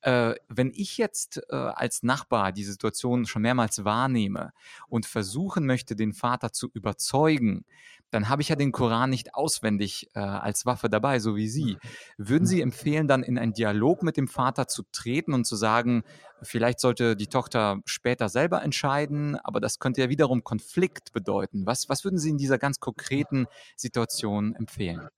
[0.00, 4.52] Äh, wenn ich jetzt äh, als Nachbar die Situation schon mehrmals wahrnehme
[4.88, 7.64] und versuchen möchte, den Vater zu überzeugen, überzeugen,
[8.10, 11.78] dann habe ich ja den Koran nicht auswendig äh, als Waffe dabei, so wie Sie.
[12.18, 16.02] Würden Sie empfehlen, dann in einen Dialog mit dem Vater zu treten und zu sagen,
[16.42, 21.64] vielleicht sollte die Tochter später selber entscheiden, aber das könnte ja wiederum Konflikt bedeuten.
[21.64, 25.08] Was, was würden Sie in dieser ganz konkreten Situation empfehlen?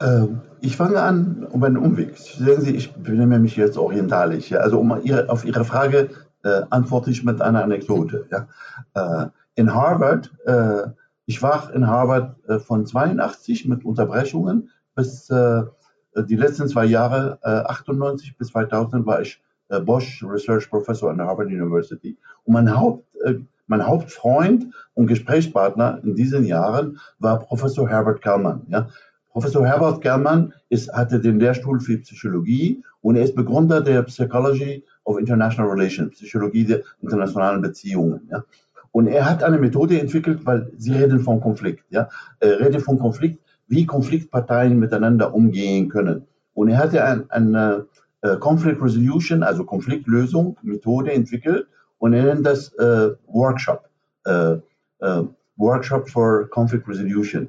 [0.00, 2.16] Ähm, ich fange an um einen Umweg.
[2.16, 4.50] Sehen Sie, ich benehme mich jetzt orientalisch.
[4.50, 4.60] Ja?
[4.60, 6.08] Also um ihre, auf Ihre Frage
[6.42, 8.26] äh, antworte ich mit einer Anekdote.
[8.30, 8.48] Ja?
[8.94, 10.88] Äh, in Harvard, äh,
[11.26, 15.62] ich war in Harvard äh, von 82 mit Unterbrechungen bis äh,
[16.16, 19.40] die letzten zwei Jahre, 98 bis 2000 war ich
[19.86, 22.18] Bosch Research Professor an der Harvard University.
[22.42, 23.06] Und mein, Haupt,
[23.68, 28.66] mein Hauptfreund und Gesprächspartner in diesen Jahren war Professor Herbert Kellman.
[28.68, 28.88] Ja.
[29.30, 34.84] Professor Herbert Kellman ist, hatte den Lehrstuhl für Psychologie und er ist Begründer der Psychology
[35.04, 38.28] of International Relations, Psychologie der internationalen Beziehungen.
[38.30, 38.42] Ja.
[38.92, 42.08] Und er hat eine Methode entwickelt, weil Sie reden von Konflikt, ja,
[42.40, 46.26] er redet von Konflikt, wie Konfliktparteien miteinander umgehen können.
[46.54, 47.86] Und er hatte ein, eine
[48.22, 51.66] äh, Conflict Resolution, also Konfliktlösung, Methode entwickelt
[51.98, 53.88] und er nennt das äh, Workshop,
[54.24, 54.56] äh,
[54.98, 55.22] äh,
[55.56, 57.48] Workshop for Conflict Resolution.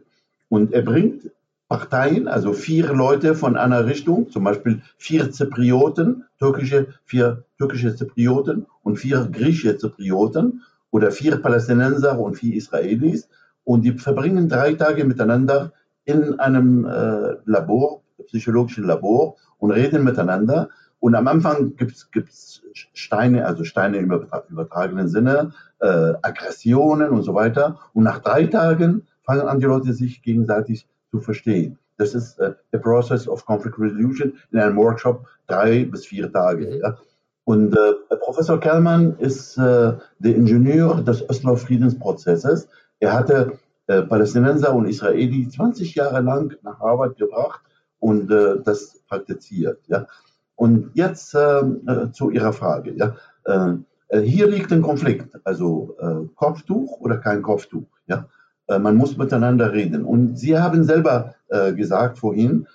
[0.50, 1.32] Und er bringt
[1.68, 8.66] Parteien, also vier Leute von einer Richtung, zum Beispiel vier Zyprioten, türkische, vier türkische Zyprioten
[8.84, 13.28] und vier griechische Zyprioten oder vier Palästinenser und vier Israelis
[13.64, 15.74] und die verbringen drei Tage miteinander
[16.06, 20.70] in einem äh, Labor, psychologischen Labor und reden miteinander.
[21.00, 22.62] Und am Anfang gibt es
[22.94, 24.12] Steine, also Steine im
[24.50, 27.80] übertragenen Sinne, äh, Aggressionen und so weiter.
[27.94, 31.80] Und nach drei Tagen fangen an, die Leute sich gegenseitig zu verstehen.
[31.98, 36.68] Das ist äh, der Process of Conflict Resolution in einem Workshop drei bis vier Tage.
[36.68, 36.82] Mhm.
[36.82, 36.98] Ja.
[37.44, 42.68] Und äh, Professor Kellmann ist äh, der Ingenieur des Oslo Friedensprozesses.
[43.00, 47.62] Er hatte äh, Palästinenser und Israeli 20 Jahre lang nach Harvard gebracht
[48.00, 49.80] und äh, das praktiziert.
[49.88, 50.08] Ja.
[50.56, 52.94] Und jetzt äh, äh, zu Ihrer Frage.
[52.94, 53.16] Ja.
[54.14, 55.96] hier liegt ein Konflikt, also
[56.36, 57.88] Kopftuch oder kein Kopftuch.
[58.08, 58.28] Ja.
[58.68, 60.04] man muss miteinander reden.
[60.04, 62.68] Und Sie haben selber gesagt vorhin,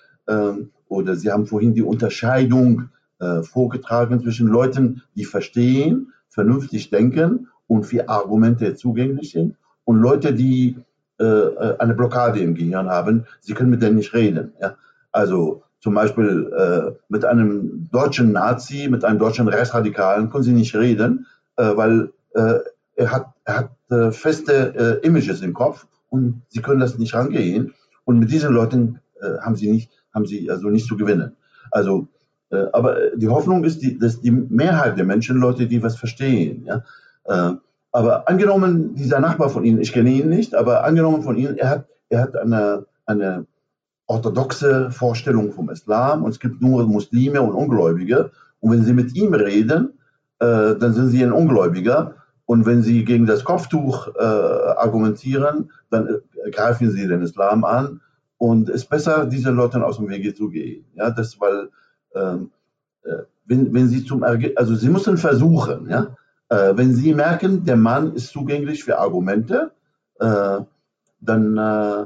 [0.89, 7.83] oder Sie haben vorhin die Unterscheidung äh, vorgetragen zwischen Leuten, die verstehen, vernünftig denken und
[7.83, 10.77] für Argumente zugänglich sind und Leute, die
[11.19, 14.53] äh, äh, eine Blockade im Gehirn haben, sie können mit denen nicht reden.
[14.61, 14.75] Ja?
[15.11, 20.75] Also zum Beispiel äh, mit einem deutschen Nazi, mit einem deutschen Rechtsradikalen können sie nicht
[20.75, 21.25] reden,
[21.55, 22.59] äh, weil äh,
[22.95, 27.73] er hat, er hat äh, feste Images im Kopf und sie können das nicht rangehen.
[28.05, 28.99] Und mit diesen Leuten
[29.41, 31.35] haben sie nicht, haben sie also nicht zu gewinnen.
[31.71, 32.07] Also,
[32.49, 36.83] aber die Hoffnung ist, die, dass die Mehrheit der Menschen, Leute, die was verstehen, ja,
[37.91, 41.69] aber angenommen, dieser Nachbar von Ihnen, ich kenne ihn nicht, aber angenommen von Ihnen, er
[41.69, 43.47] hat, er hat eine, eine
[44.07, 48.31] orthodoxe Vorstellung vom Islam und es gibt nur Muslime und Ungläubige.
[48.59, 49.99] Und wenn Sie mit ihm reden,
[50.39, 52.15] äh, dann sind Sie ein Ungläubiger.
[52.45, 58.01] Und wenn Sie gegen das Kopftuch äh, argumentieren, dann äh, greifen Sie den Islam an.
[58.37, 60.85] Und es ist besser, diesen Leuten aus dem Wege zu gehen.
[60.95, 61.69] Ja, das, weil,
[62.15, 62.51] ähm,
[63.03, 66.15] äh, wenn, wenn Sie zum, also Sie müssen versuchen, ja,
[66.49, 69.71] äh, wenn Sie merken, der Mann ist zugänglich für Argumente,
[70.19, 70.59] äh,
[71.21, 72.05] dann äh,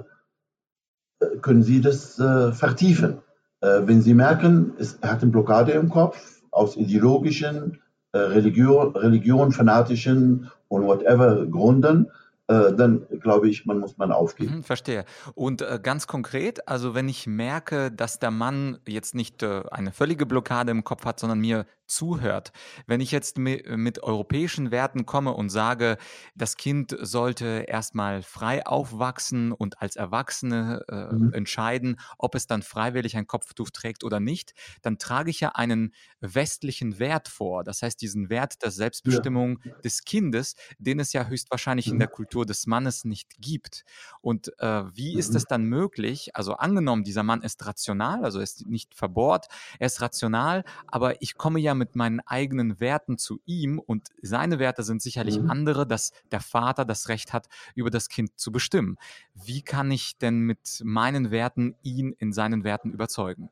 [1.42, 3.20] können Sie das äh, vertiefen.
[3.62, 7.80] Äh, wenn Sie merken, es, er hat eine Blockade im Kopf aus ideologischen,
[8.14, 12.12] Religion, Religion, fanatischen und whatever Gründen,
[12.52, 14.58] dann glaube ich, man muss man aufgeben.
[14.58, 15.06] Mhm, verstehe.
[15.36, 19.92] Und äh, ganz konkret, also wenn ich merke, dass der Mann jetzt nicht äh, eine
[19.92, 22.52] völlige Blockade im Kopf hat, sondern mir zuhört.
[22.88, 25.98] Wenn ich jetzt mit europäischen Werten komme und sage,
[26.36, 31.34] das Kind sollte erstmal frei aufwachsen und als Erwachsene äh, mhm.
[31.34, 35.94] entscheiden, ob es dann freiwillig ein Kopftuch trägt oder nicht, dann trage ich ja einen
[36.22, 37.64] westlichen Wert vor.
[37.64, 39.74] Das heißt, diesen Wert der Selbstbestimmung ja.
[39.84, 41.94] des Kindes, den es ja höchstwahrscheinlich mhm.
[41.94, 43.84] in der Kultur des Mannes nicht gibt.
[44.22, 45.20] Und äh, wie mhm.
[45.20, 46.36] ist es dann möglich?
[46.36, 49.48] Also angenommen, dieser Mann ist rational, also ist nicht verbohrt,
[49.80, 54.60] er ist rational, aber ich komme ja mit meinen eigenen Werten zu ihm und seine
[54.60, 55.50] Werte sind sicherlich mhm.
[55.50, 58.98] andere, dass der Vater das Recht hat, über das Kind zu bestimmen.
[59.34, 63.50] Wie kann ich denn mit meinen Werten ihn in seinen Werten überzeugen?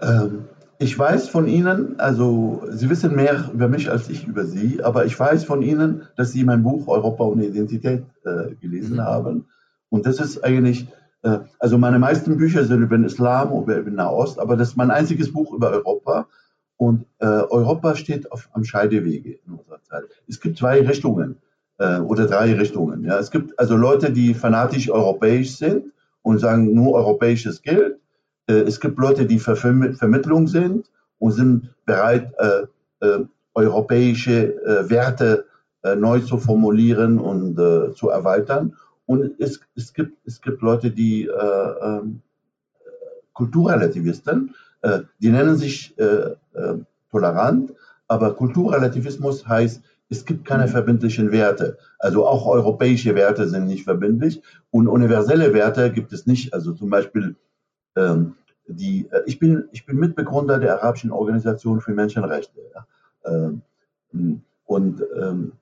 [0.00, 4.82] Ähm, ich weiß von Ihnen, also Sie wissen mehr über mich als ich über Sie,
[4.82, 9.02] aber ich weiß von Ihnen, dass Sie mein Buch Europa ohne Identität äh, gelesen mhm.
[9.02, 9.46] haben.
[9.88, 10.88] Und das ist eigentlich
[11.26, 14.76] äh, also meine meisten Bücher sind über den Islam, über den Nahost, aber das ist
[14.76, 16.26] mein einziges Buch über Europa.
[16.78, 20.04] Und äh, Europa steht auf, am Scheidewege in unserer Zeit.
[20.28, 21.36] Es gibt zwei Richtungen
[21.78, 23.04] äh, oder drei Richtungen.
[23.04, 23.18] Ja.
[23.18, 27.98] Es gibt also Leute, die fanatisch europäisch sind und sagen, nur europäisches gilt.
[28.46, 34.90] Äh, es gibt Leute, die für Vermittlung sind und sind bereit, äh, äh, europäische äh,
[34.90, 35.46] Werte
[35.82, 38.76] äh, neu zu formulieren und äh, zu erweitern.
[39.06, 41.30] Und es, es, gibt, es gibt Leute, die äh,
[41.82, 42.22] ähm,
[43.32, 44.54] Kulturrelativisten,
[45.20, 45.94] die nennen sich
[47.10, 47.74] tolerant,
[48.08, 50.70] aber Kulturrelativismus heißt, es gibt keine mhm.
[50.70, 51.78] verbindlichen Werte.
[51.98, 56.54] Also auch europäische Werte sind nicht verbindlich und universelle Werte gibt es nicht.
[56.54, 57.36] Also zum Beispiel
[57.96, 58.34] ähm,
[58.68, 62.60] die, äh, ich bin, ich bin Mitbegründer der Arabischen Organisation für Menschenrechte.
[62.74, 62.86] Ja.
[63.24, 63.62] Ähm,
[64.64, 65.52] und ähm,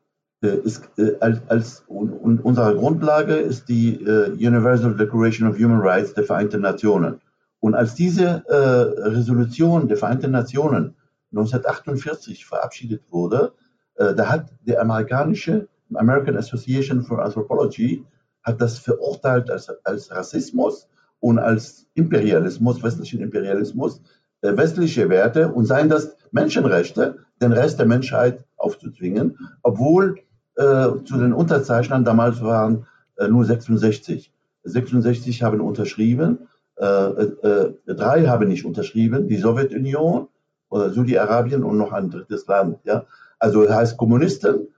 [0.43, 5.81] äh, ist, äh, als, als und unsere Grundlage ist die äh, Universal Declaration of Human
[5.81, 7.21] Rights der Vereinten Nationen.
[7.61, 10.97] Und als diese äh, Resolution der Vereinten Nationen
[11.33, 13.53] 1948 verabschiedet wurde,
[13.97, 18.05] äh, da hat der amerikanische American Association for Anthropology
[18.43, 20.89] hat das verurteilt als, als Rassismus
[21.25, 24.03] und als Imperialismus, westlichen Imperialismus,
[24.43, 30.19] äh, westliche Werte und seien das Menschenrechte, den Rest der Menschheit aufzuzwingen, obwohl
[30.57, 34.35] äh, zu den Unterzeichnern damals waren äh, nur 66.
[34.65, 36.41] 66 haben unterschrieben,
[36.77, 40.29] äh, äh, drei haben nicht unterschrieben, die Sowjetunion,
[40.69, 42.81] oder Saudi-Arabien und noch ein drittes Land.
[42.85, 43.07] Ja?
[43.39, 44.69] Also heißt Kommunisten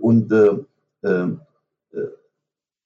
[0.00, 0.32] und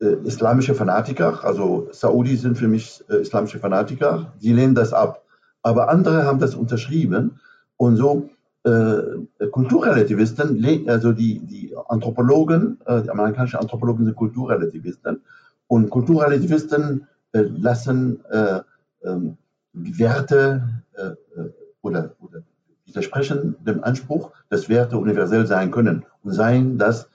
[0.00, 5.24] islamische Fanatiker, also Saudi sind für mich islamische Fanatiker, die lehnen das ab.
[5.62, 7.38] Aber andere haben das unterschrieben
[7.76, 8.30] und so
[8.64, 15.22] äh, Kulturrelativisten, also die, die Anthropologen, äh, die amerikanischen Anthropologen sind Kulturrelativisten
[15.66, 18.60] und Kulturrelativisten äh, lassen äh,
[19.02, 19.36] ähm,
[19.72, 21.50] Werte äh, äh,
[21.82, 22.42] oder, oder
[22.84, 27.08] widersprechen dem Anspruch, dass Werte universell sein können und seien das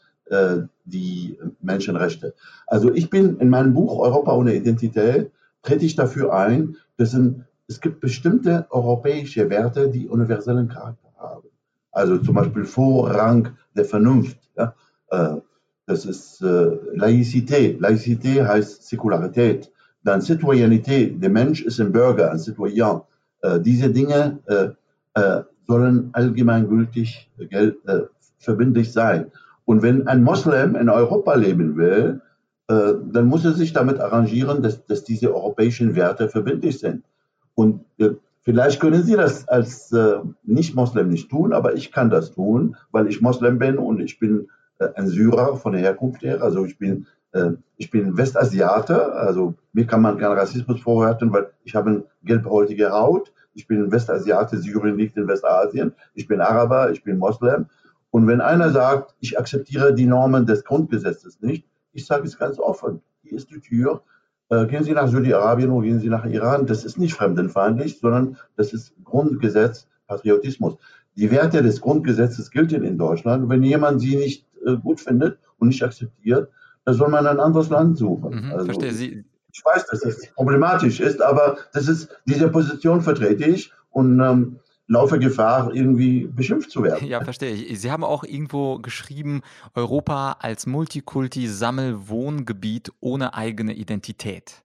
[0.86, 2.34] die Menschenrechte.
[2.66, 7.16] Also ich bin in meinem Buch Europa ohne Identität, trete ich dafür ein, dass
[7.68, 11.50] es gibt bestimmte europäische Werte, die universellen Charakter haben.
[11.92, 14.38] Also zum Beispiel Vorrang der Vernunft.
[14.58, 14.76] Ja?
[15.10, 15.38] Äh,
[15.88, 17.80] das ist äh, Laïcité.
[17.80, 19.72] Laïcité heißt Säkularität.
[20.04, 21.18] Dann Citoyenité.
[21.18, 23.02] Der Mensch ist ein Bürger, ein Citoyen.
[23.42, 24.40] Äh, diese Dinge
[25.68, 27.72] sollen allgemeingültig äh,
[28.38, 29.32] verbindlich sein.
[29.66, 32.22] Und wenn ein Moslem in Europa leben will,
[32.68, 37.04] äh, dann muss er sich damit arrangieren, dass, dass diese europäischen Werte verbindlich sind.
[37.54, 42.32] Und äh, vielleicht können Sie das als äh, Nicht-Moslem nicht tun, aber ich kann das
[42.32, 44.48] tun, weil ich Moslem bin und ich bin
[44.96, 46.42] ein Syrer von der Herkunft her.
[46.42, 47.08] Also ich bin,
[47.78, 52.92] ich bin Westasiate, also mir kann man keinen Rassismus vorwerfen, weil ich habe eine gelbhäutige
[52.92, 53.32] Haut.
[53.54, 55.94] Ich bin Westasiate, Syrien liegt in Westasien.
[56.14, 57.68] Ich bin Araber, ich bin Moslem.
[58.16, 62.60] Und wenn einer sagt, ich akzeptiere die Normen des Grundgesetzes nicht, ich sage es ganz
[62.60, 64.04] offen, hier ist die Tür,
[64.48, 68.38] äh, gehen Sie nach Saudi-Arabien oder gehen Sie nach Iran, das ist nicht fremdenfeindlich, sondern
[68.56, 70.78] das ist Grundgesetz, Patriotismus.
[71.18, 73.50] Die Werte des Grundgesetzes gelten in Deutschland.
[73.50, 76.50] Wenn jemand sie nicht äh, gut findet und nicht akzeptiert,
[76.86, 78.46] dann soll man ein anderes Land suchen.
[78.46, 79.26] Mhm, also, verstehe Sie.
[79.52, 84.60] Ich weiß, dass das problematisch ist, aber das ist, diese Position vertrete ich und ähm,
[84.88, 87.06] laufe Gefahr, irgendwie beschimpft zu werden.
[87.08, 87.80] Ja, verstehe ich.
[87.80, 89.42] Sie haben auch irgendwo geschrieben,
[89.74, 94.62] Europa als Multikulti-Sammelwohngebiet ohne eigene Identität.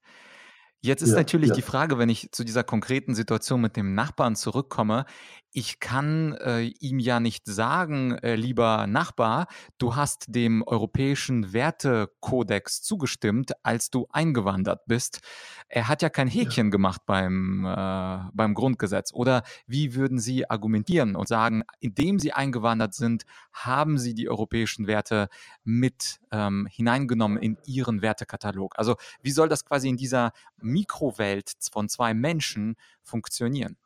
[0.82, 1.54] Jetzt ist ja, natürlich ja.
[1.54, 5.04] die Frage, wenn ich zu dieser konkreten Situation mit dem Nachbarn zurückkomme,
[5.52, 12.82] ich kann äh, ihm ja nicht sagen, äh, lieber Nachbar, du hast dem europäischen Wertekodex
[12.82, 15.20] zugestimmt, als du eingewandert bist.
[15.68, 16.70] Er hat ja kein Häkchen ja.
[16.70, 19.12] gemacht beim, äh, beim Grundgesetz.
[19.12, 24.86] Oder wie würden Sie argumentieren und sagen, indem Sie eingewandert sind, haben Sie die europäischen
[24.86, 25.28] Werte
[25.64, 28.78] mit ähm, hineingenommen in Ihren Wertekatalog?
[28.78, 33.79] Also wie soll das quasi in dieser Mikrowelt von zwei Menschen funktionieren?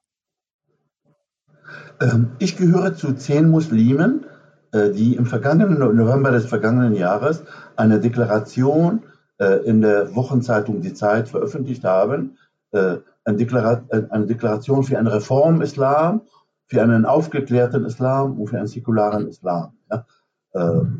[2.00, 4.26] Ähm, ich gehöre zu zehn Muslimen,
[4.74, 7.44] äh, die im vergangenen November des vergangenen Jahres
[7.76, 9.04] eine Deklaration
[9.38, 12.38] äh, in der Wochenzeitung Die Zeit veröffentlicht haben,
[12.72, 16.22] äh, eine Deklaration für einen Reform-Islam,
[16.66, 19.72] für einen aufgeklärten Islam und für einen säkularen Islam.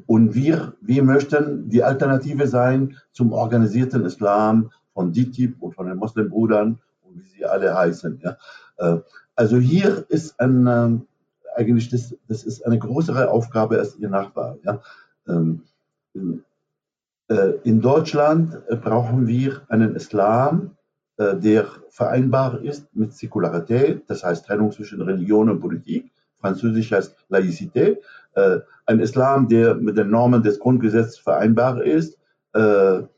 [0.06, 5.98] Und wir, wir möchten die Alternative sein zum organisierten Islam von DITIB und von den
[5.98, 8.20] Muslimbrüdern und wie sie alle heißen.
[9.36, 11.06] Also hier ist ein, ähm,
[11.56, 14.58] eigentlich das, das ist eine größere Aufgabe als ihr Nachbar.
[14.64, 14.80] Ja?
[15.28, 15.62] Ähm,
[17.28, 20.76] äh, in Deutschland brauchen wir einen Islam,
[21.16, 26.12] äh, der vereinbar ist mit Säkularität, das heißt Trennung zwischen Religion und Politik.
[26.40, 27.96] Französisch heißt Laïcité.
[28.34, 32.18] Äh, ein Islam, der mit den Normen des Grundgesetzes vereinbar ist,
[32.52, 33.08] das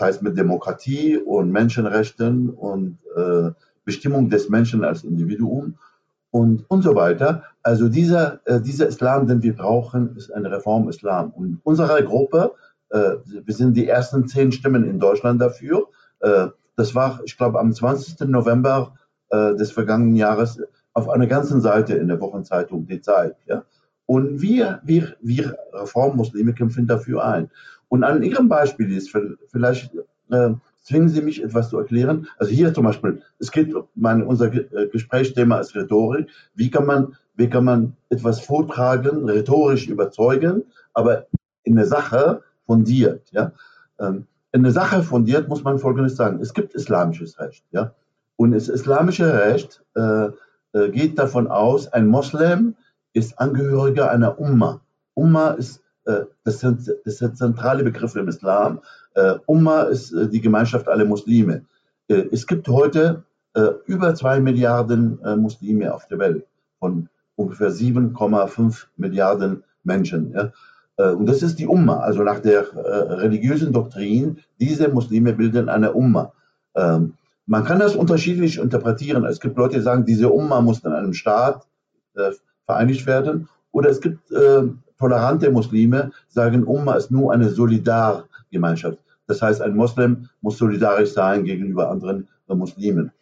[0.00, 2.98] heißt mit Demokratie und Menschenrechten und
[3.86, 5.78] Bestimmung des Menschen als Individuum
[6.30, 7.44] und, und so weiter.
[7.62, 11.30] Also dieser, äh, dieser Islam, den wir brauchen, ist ein Reform-Islam.
[11.30, 12.52] Und unsere Gruppe,
[12.90, 15.88] äh, wir sind die ersten zehn Stimmen in Deutschland dafür.
[16.20, 18.28] Äh, das war, ich glaube, am 20.
[18.28, 18.94] November
[19.30, 20.60] äh, des vergangenen Jahres
[20.92, 23.36] auf einer ganzen Seite in der Wochenzeitung Die Zeit.
[23.46, 23.64] Ja?
[24.04, 27.50] Und wir, wir, wir Reformmuslime kämpfen dafür ein.
[27.88, 29.16] Und an Ihrem Beispiel ist
[29.50, 29.94] vielleicht
[30.30, 30.50] äh,
[30.86, 32.28] zwingen Sie mich, etwas zu erklären.
[32.38, 36.28] Also hier zum Beispiel, es geht, mein, unser äh, Gesprächsthema ist Rhetorik.
[36.54, 40.62] Wie kann man, wie kann man etwas vortragen, rhetorisch überzeugen,
[40.94, 41.26] aber
[41.64, 43.52] in der Sache fundiert, ja?
[43.98, 46.40] Ähm, in der Sache fundiert muss man Folgendes sagen.
[46.40, 47.92] Es gibt islamisches Recht, ja?
[48.36, 50.28] Und das islamische Recht äh,
[50.72, 52.76] äh geht davon aus, ein Moslem
[53.12, 54.80] ist Angehöriger einer Umma.
[55.14, 58.80] Umma ist, äh, das, sind, das zentrale Begriff im Islam.
[59.16, 61.64] Äh, Umma ist äh, die Gemeinschaft aller Muslime.
[62.08, 63.24] Äh, es gibt heute
[63.54, 66.46] äh, über zwei Milliarden äh, Muslime auf der Welt
[66.78, 70.32] von ungefähr 7,5 Milliarden Menschen.
[70.32, 70.52] Ja?
[70.98, 75.92] Äh, und das ist die Umma, also nach der religiösen Doktrin, diese Muslime bilden eine
[75.92, 76.32] Umma.
[76.74, 77.14] Ähm,
[77.46, 79.24] man kann das unterschiedlich interpretieren.
[79.24, 81.66] Es gibt Leute, die sagen, diese Umma muss in einem Staat
[82.64, 83.48] vereinigt werden.
[83.70, 84.18] Oder es gibt
[84.98, 88.98] tolerante Muslime, die sagen, Umma ist nur eine Solidargemeinschaft.
[89.26, 93.12] Das heißt, ein Moslem muss solidarisch sein gegenüber anderen Muslimen.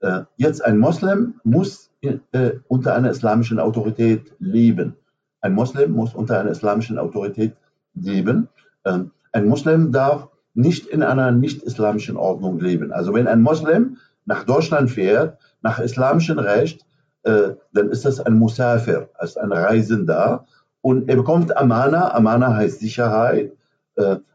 [0.00, 4.94] Äh, jetzt ein Moslem muss äh, unter einer islamischen Autorität leben.
[5.40, 7.54] Ein Moslem muss unter einer islamischen Autorität
[7.94, 8.48] leben.
[8.84, 12.92] Ähm, ein Muslim darf nicht in einer nicht-islamischen Ordnung leben.
[12.92, 16.86] Also wenn ein Moslem nach Deutschland fährt, nach islamischem Recht,
[17.24, 20.46] äh, dann ist das ein Musafir, als ein Reisender.
[20.82, 22.14] Und er bekommt Amana.
[22.14, 23.52] Amana heißt Sicherheit.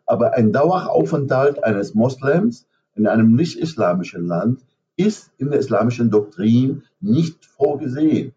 [0.09, 4.61] Äh, aber ein Daueraufenthalt eines Moslems in einem nicht-islamischen Land
[4.97, 8.33] ist in der islamischen Doktrin nicht vorgesehen.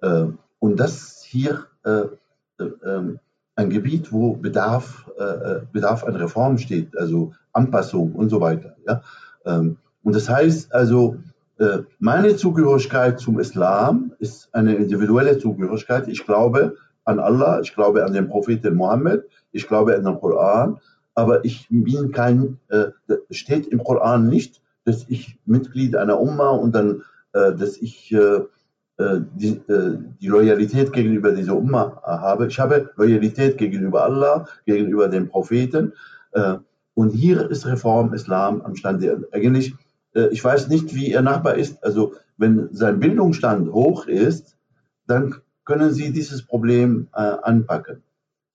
[0.00, 0.26] Äh,
[0.58, 2.04] und das hier äh,
[2.84, 3.18] ähm,
[3.54, 5.10] ein Gebiet, wo Bedarf,
[5.72, 8.76] Bedarf an Reform steht, also Anpassung und so weiter.
[9.44, 11.18] Ähm, und das heißt also,
[11.58, 16.08] äh, meine Zugehörigkeit zum Islam ist eine individuelle Zugehörigkeit.
[16.08, 20.80] Ich glaube an Allah, ich glaube an den Propheten Mohammed, ich glaube an den Koran,
[21.14, 22.86] aber ich bin kein, äh,
[23.30, 27.02] steht im Koran nicht, dass ich Mitglied einer Umma und dann,
[27.32, 28.40] äh, dass ich äh,
[28.98, 32.46] äh die, äh, die, Loyalität gegenüber dieser Umma habe.
[32.46, 35.92] Ich habe Loyalität gegenüber Allah, gegenüber den Propheten.
[36.32, 36.56] Äh,
[36.94, 39.26] und hier ist Reform Islam am Stande.
[39.32, 39.74] Eigentlich,
[40.30, 41.82] ich weiß nicht, wie Ihr Nachbar ist.
[41.82, 44.58] Also, wenn sein Bildungsstand hoch ist,
[45.06, 48.02] dann können Sie dieses Problem anpacken.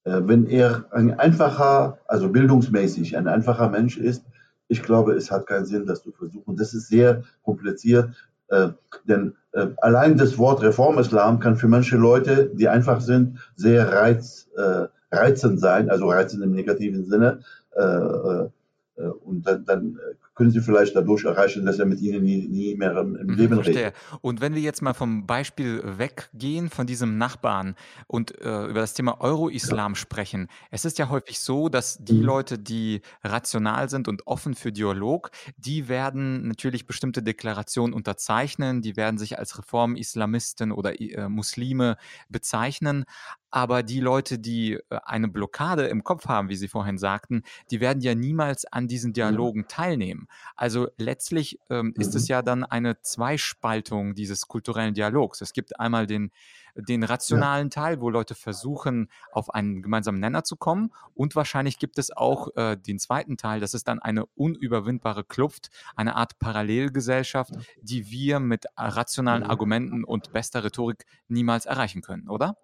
[0.10, 4.24] Wenn er ein einfacher, also bildungsmäßig ein einfacher Mensch ist,
[4.68, 6.56] ich glaube, es hat keinen Sinn, das zu versuchen.
[6.56, 8.14] Das ist sehr kompliziert,
[8.50, 8.70] äh,
[9.06, 14.50] denn äh, allein das Wort Reformislam kann für manche Leute, die einfach sind, sehr reiz,
[14.56, 17.40] äh, reizend sein, also reizend im negativen Sinne.
[17.76, 18.50] Äh, äh,
[18.98, 20.00] äh, und dann, dann
[20.38, 23.56] können Sie vielleicht dadurch erreichen, dass er mit Ihnen nie, nie mehr im, mhm, Leben
[23.56, 23.76] Verstehe.
[23.78, 23.96] redet.
[24.22, 27.76] Und wenn wir jetzt mal vom Beispiel weggehen, von diesem Nachbarn
[28.06, 29.96] und äh, über das Thema Euro-Islam ja.
[29.96, 32.24] sprechen, es ist ja häufig so, dass die mhm.
[32.24, 38.96] Leute, die rational sind und offen für Dialog, die werden natürlich bestimmte Deklarationen unterzeichnen, die
[38.96, 41.98] werden sich als Reformislamisten oder äh, Muslime
[42.30, 43.06] bezeichnen,
[43.50, 47.80] aber die Leute, die äh, eine Blockade im Kopf haben, wie Sie vorhin sagten, die
[47.80, 50.27] werden ja niemals an diesen Dialogen teilnehmen.
[50.56, 52.28] Also letztlich ähm, ist es mhm.
[52.28, 55.42] ja dann eine Zweispaltung dieses kulturellen Dialogs.
[55.42, 56.32] Es gibt einmal den,
[56.76, 57.70] den rationalen.
[57.70, 60.92] Teil, wo Leute versuchen, auf einen gemeinsamen Nenner zu kommen.
[61.14, 65.70] Und wahrscheinlich gibt es auch äh, den zweiten Teil, das ist dann eine unüberwindbare Kluft,
[65.96, 69.50] eine Art Parallelgesellschaft, die wir mit äh, rationalen mhm.
[69.50, 72.58] Argumenten und bester Rhetorik niemals erreichen können, oder?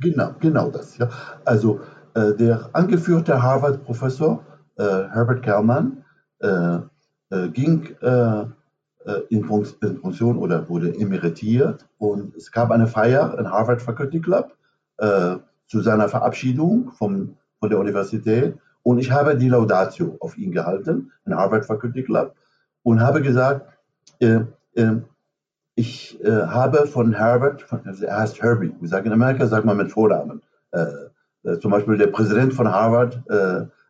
[0.00, 0.96] Genau, genau das.
[0.98, 1.08] Ja.
[1.44, 1.80] Also
[2.14, 4.44] äh, der angeführte Harvard-Professor
[4.76, 6.04] äh, Herbert Kellman
[6.40, 6.78] äh,
[7.30, 8.44] äh ging äh,
[9.04, 9.46] äh, in,
[10.02, 11.86] Pension oder wurde emeritiert.
[11.98, 14.54] Und es gab eine Feier im Harvard Faculty Club
[15.68, 18.58] zu seiner Verabschiedung vom, von der Universität.
[18.82, 22.34] Und ich habe die Laudatio auf ihn gehalten, im Harvard Faculty Club
[22.82, 23.64] und habe gesagt,
[25.78, 29.76] ich äh, habe von Herbert, also er heißt Herbie, wir sagen in Amerika, sagt man
[29.76, 30.42] mit Vornamen.
[30.72, 30.86] Äh,
[31.44, 33.22] äh, zum Beispiel der Präsident von Harvard,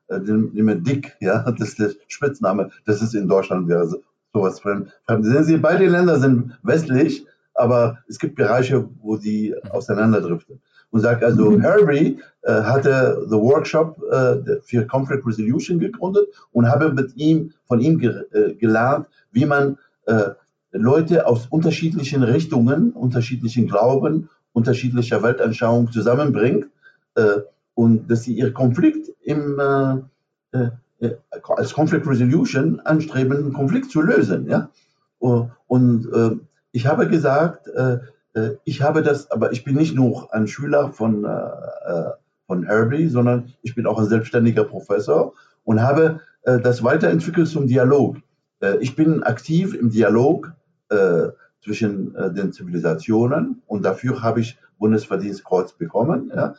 [0.09, 3.89] äh, den Dick, ja, das ist der Spitzname, das ist in Deutschland wäre
[4.33, 4.93] sowas fremd.
[5.21, 10.61] Sehen Sie, beide Länder sind westlich, aber es gibt Bereiche, wo die auseinanderdriften.
[10.91, 11.61] Und sagt also, mhm.
[11.61, 17.81] Herbie äh, hatte the Workshop äh, für Conflict Resolution gegründet und habe mit ihm, von
[17.81, 20.31] ihm ge äh, gelernt, wie man äh,
[20.73, 26.67] Leute aus unterschiedlichen Richtungen, unterschiedlichen Glauben, unterschiedlicher Weltanschauung zusammenbringt
[27.17, 27.41] äh,
[27.79, 31.15] und dass sie ihr Konflikt im, äh, äh, äh
[31.47, 34.49] als Conflict Resolution anstreben, einen Konflikt zu lösen.
[34.49, 34.71] Ja?
[35.21, 36.31] Und äh,
[36.73, 37.99] ich habe gesagt, äh,
[38.65, 41.27] ich habe das, aber ich bin nicht nur ein Schüler von,
[42.47, 45.33] von Herbie, sondern ich bin auch ein selbstständiger Professor
[45.65, 48.19] und habe das weiterentwickelt zum Dialog.
[48.79, 50.53] Ich bin aktiv im Dialog
[50.89, 51.29] äh,
[51.65, 56.31] zwischen äh, den Zivilisationen und dafür habe ich Bundesverdienstkreuz bekommen.
[56.33, 56.55] Ja?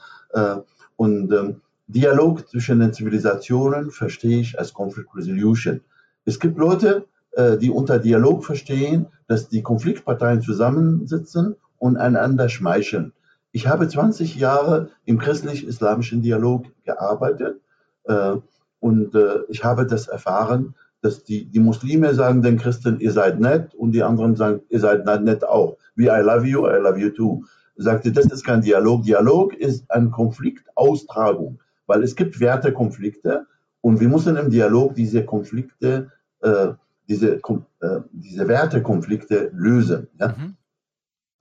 [0.99, 5.79] Und ähm, Dialog zwischen den Zivilisationen verstehe ich als Conflict Resolution.
[6.25, 13.13] Es gibt Leute, äh, die unter Dialog verstehen, dass die Konfliktparteien zusammensitzen und einander schmeicheln.
[13.53, 17.61] Ich habe 20 Jahre im christlich-islamischen Dialog gearbeitet
[18.03, 18.35] äh,
[18.81, 23.39] und äh, ich habe das erfahren, dass die, die Muslime sagen den Christen, ihr seid
[23.39, 25.77] nett und die anderen sagen, ihr seid nett auch.
[25.95, 27.45] Wie I love you, I love you too.
[27.81, 29.03] Sagte, das ist kein Dialog.
[29.03, 33.47] Dialog ist eine Konfliktaustragung, weil es gibt Wertekonflikte
[33.81, 36.11] und wir müssen im Dialog diese Konflikte,
[36.41, 36.69] äh,
[37.07, 40.07] diese, äh, diese Wertekonflikte lösen.
[40.19, 40.29] Ja?
[40.29, 40.55] Mhm.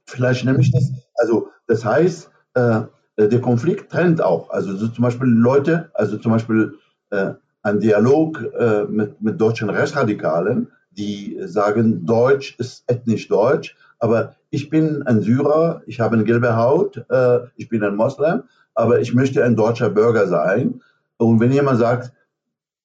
[0.07, 2.83] Vielleicht nehme ich das, also das heißt, äh,
[3.19, 4.51] der Konflikt trennt auch.
[4.51, 6.75] Also so zum Beispiel Leute, also zum Beispiel
[7.11, 7.33] äh,
[7.63, 14.71] ein Dialog äh, mit, mit deutschen Rechtsradikalen, die sagen, Deutsch ist ethnisch deutsch, aber ich
[14.71, 18.45] bin ein Syrer, ich habe eine gelbe Haut, äh, ich bin ein Moslem,
[18.75, 20.81] aber ich möchte ein deutscher Bürger sein.
[21.17, 22.13] Und wenn jemand sagt,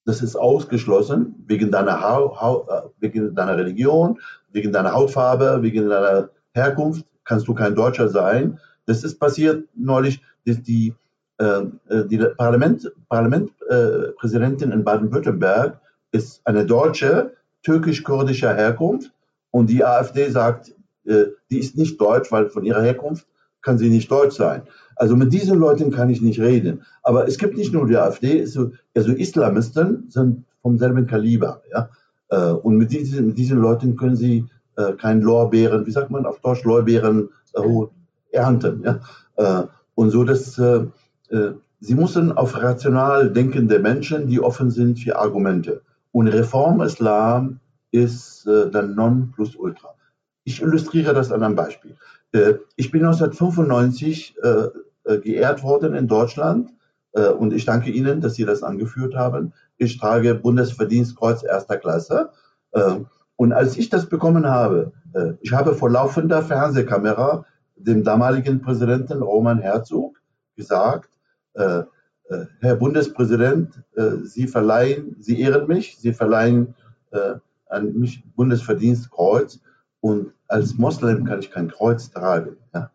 [0.06, 4.20] das ist ausgeschlossen wegen deiner, ha ha äh, wegen deiner Religion,
[4.52, 8.60] wegen deiner Hautfarbe, wegen deiner Herkunft, kannst du kein Deutscher sein.
[8.86, 10.96] Das ist passiert neulich, die, die
[11.40, 15.80] ähm, äh, die Parlament, Parlamentpräsidentin äh, in Baden-Württemberg
[16.12, 17.34] ist eine Deutsche
[17.64, 19.12] türkisch-kurdischer Herkunft
[19.52, 20.76] und die AfD sagt,
[21.06, 23.28] äh, die ist nicht deutsch, weil von ihrer Herkunft
[23.62, 24.64] kann sie nicht deutsch sein.
[24.96, 26.84] Also mit diesen Leuten kann ich nicht reden.
[27.02, 31.62] Aber es gibt nicht nur die AfD, also Islamisten sind vom selben Kaliber.
[31.72, 31.90] Ja?
[32.64, 34.46] und mit diesen, mit diesen Leuten können Sie
[34.98, 37.30] kein Lorbeeren, wie sagt man auf Deutsch, Lorbeeren
[38.32, 38.84] ernten.
[38.84, 39.70] Ja?
[39.96, 40.60] und so, dass
[41.84, 45.82] Sie müssen auf rational denkende Menschen, die offen sind für Argumente.
[46.14, 47.60] Und Reform-Islam
[47.92, 49.94] ist äh, dann Non-Plus-Ultra.
[50.44, 51.96] Ich illustriere das an einem Beispiel.
[52.34, 54.50] Äh, ich bin 1995 äh,
[55.06, 56.72] äh, geehrt worden in Deutschland
[57.38, 59.54] und ich danke Ihnen, dass Sie das angeführt haben.
[59.78, 62.32] Ich trage Bundesverdienstkreuz erster Klasse.
[63.36, 64.94] Und als ich das bekommen habe,
[65.42, 70.20] ich habe vor laufender Fernsehkamera dem damaligen Präsidenten Roman Herzog
[70.56, 71.12] gesagt,
[71.54, 73.84] Herr Bundespräsident,
[74.24, 76.74] Sie verleihen, Sie ehren mich, Sie verleihen
[77.70, 79.60] an mich Bundesverdienstkreuz
[80.04, 82.58] und als Moslem kann ich kein Kreuz tragen.
[82.74, 82.92] Ja?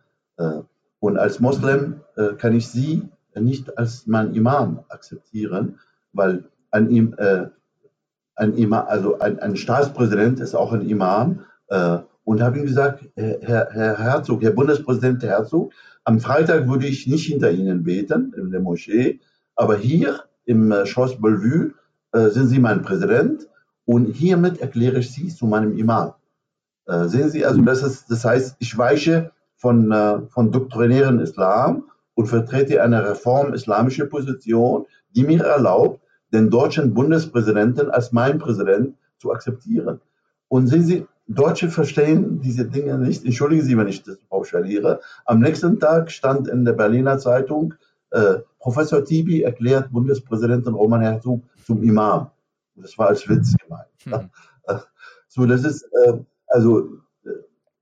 [1.00, 2.00] Und als Moslem
[2.36, 5.78] kann ich Sie nicht als mein Imam akzeptieren,
[6.12, 7.48] weil ein, äh,
[8.34, 11.44] ein Imam, also ein, ein, Staatspräsident ist auch ein Imam.
[11.68, 15.72] Äh, und habe ihm gesagt, Herr, Herr Herzog, Herr Bundespräsident Herzog,
[16.04, 19.20] am Freitag würde ich nicht hinter Ihnen beten in der Moschee,
[19.56, 21.72] aber hier im äh, Schloss Bellevue
[22.12, 23.48] äh, sind Sie mein Präsident
[23.86, 26.12] und hiermit erkläre ich Sie zu meinem Imam.
[26.88, 31.84] Äh, sehen Sie, also das, ist, das heißt, ich weiche von, äh, von doktrinären Islam
[32.14, 36.00] und vertrete eine reform-islamische Position, die mir erlaubt,
[36.32, 40.00] den deutschen Bundespräsidenten als mein Präsident zu akzeptieren.
[40.48, 43.24] Und sehen Sie, Deutsche verstehen diese Dinge nicht.
[43.24, 45.00] Entschuldigen Sie, wenn ich das pauschaliere.
[45.26, 47.74] Am nächsten Tag stand in der Berliner Zeitung,
[48.10, 52.30] äh, Professor Tibi erklärt Bundespräsidentin Roman Herzog zum Imam.
[52.76, 54.24] Das war als Witz gemeint.
[54.24, 54.30] Mhm.
[55.30, 56.14] So, das ist äh,
[56.48, 57.30] also äh,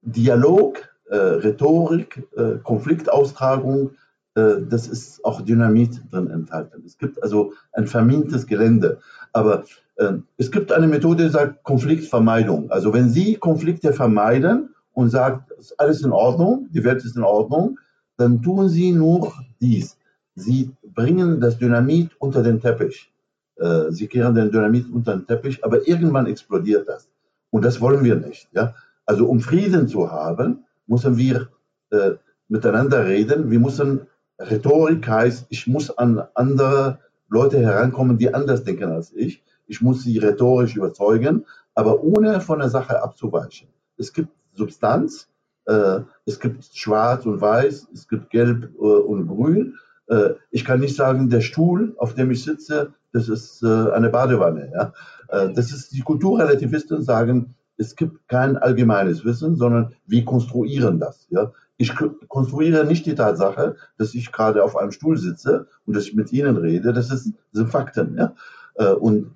[0.02, 3.92] Dialog, äh, Rhetorik, äh, Konfliktaustragung,
[4.34, 6.82] äh, das ist auch Dynamit drin enthalten.
[6.86, 8.98] Es gibt also ein vermintes Gelände.
[9.32, 9.64] Aber
[9.98, 12.70] ähm, es gibt eine Methode, die sagt Konfliktvermeidung.
[12.70, 17.24] Also wenn Sie Konflikte vermeiden und sagen, ist alles in Ordnung, die Welt ist in
[17.24, 17.78] Ordnung,
[18.16, 19.96] dann tun Sie nur dies.
[20.34, 23.10] Sie bringen das Dynamit unter den Teppich.
[23.56, 27.08] Äh, Sie kehren den Dynamit unter den Teppich, aber irgendwann explodiert das.
[27.56, 28.48] Und das wollen wir nicht.
[28.52, 28.74] Ja?
[29.04, 31.48] Also um Frieden zu haben, müssen wir
[31.90, 32.12] äh,
[32.48, 33.50] miteinander reden.
[33.50, 34.06] Wir müssen,
[34.38, 36.98] Rhetorik heißt, ich muss an andere
[37.28, 41.44] Leute herankommen, die anders denken als ich ich muss sie rhetorisch überzeugen,
[41.74, 43.68] aber ohne von der Sache abzuweichen.
[43.96, 45.28] Es gibt Substanz,
[45.66, 49.74] äh, es gibt Schwarz und Weiß, es gibt Gelb äh, und Grün.
[50.08, 54.08] Äh, ich kann nicht sagen, der Stuhl, auf dem ich sitze, das ist äh, eine
[54.08, 54.70] Badewanne.
[54.72, 54.92] Ja?
[55.28, 61.26] Äh, das ist die Kulturrelativisten sagen, es gibt kein allgemeines Wissen, sondern wir konstruieren das.
[61.30, 61.52] Ja?
[61.76, 61.92] Ich
[62.28, 66.32] konstruiere nicht die Tatsache, dass ich gerade auf einem Stuhl sitze und dass ich mit
[66.32, 66.92] Ihnen rede.
[66.92, 68.16] Das, ist, sind Fakten.
[68.16, 68.34] Ja?
[68.76, 69.30] Äh, und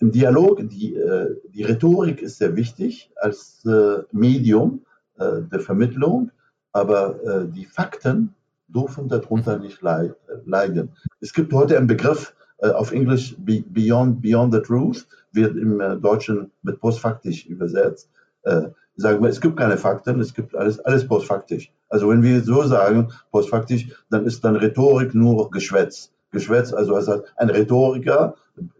[0.00, 4.82] im Dialog, die, äh, die Rhetorik ist sehr wichtig als äh, Medium
[5.18, 6.30] äh, der Vermittlung,
[6.74, 8.34] aber die Fakten
[8.66, 10.88] dürfen darunter nicht leiden.
[11.20, 16.80] Es gibt heute einen Begriff auf Englisch Beyond, Beyond the Truth, wird im Deutschen mit
[16.80, 18.10] postfaktisch übersetzt.
[18.96, 21.72] Sagen wir, es gibt keine Fakten, es gibt alles, alles postfaktisch.
[21.88, 26.12] Also wenn wir so sagen, postfaktisch, dann ist dann Rhetorik nur Geschwätz.
[26.30, 26.94] Geschwätz, also
[27.36, 28.34] ein Rhetoriker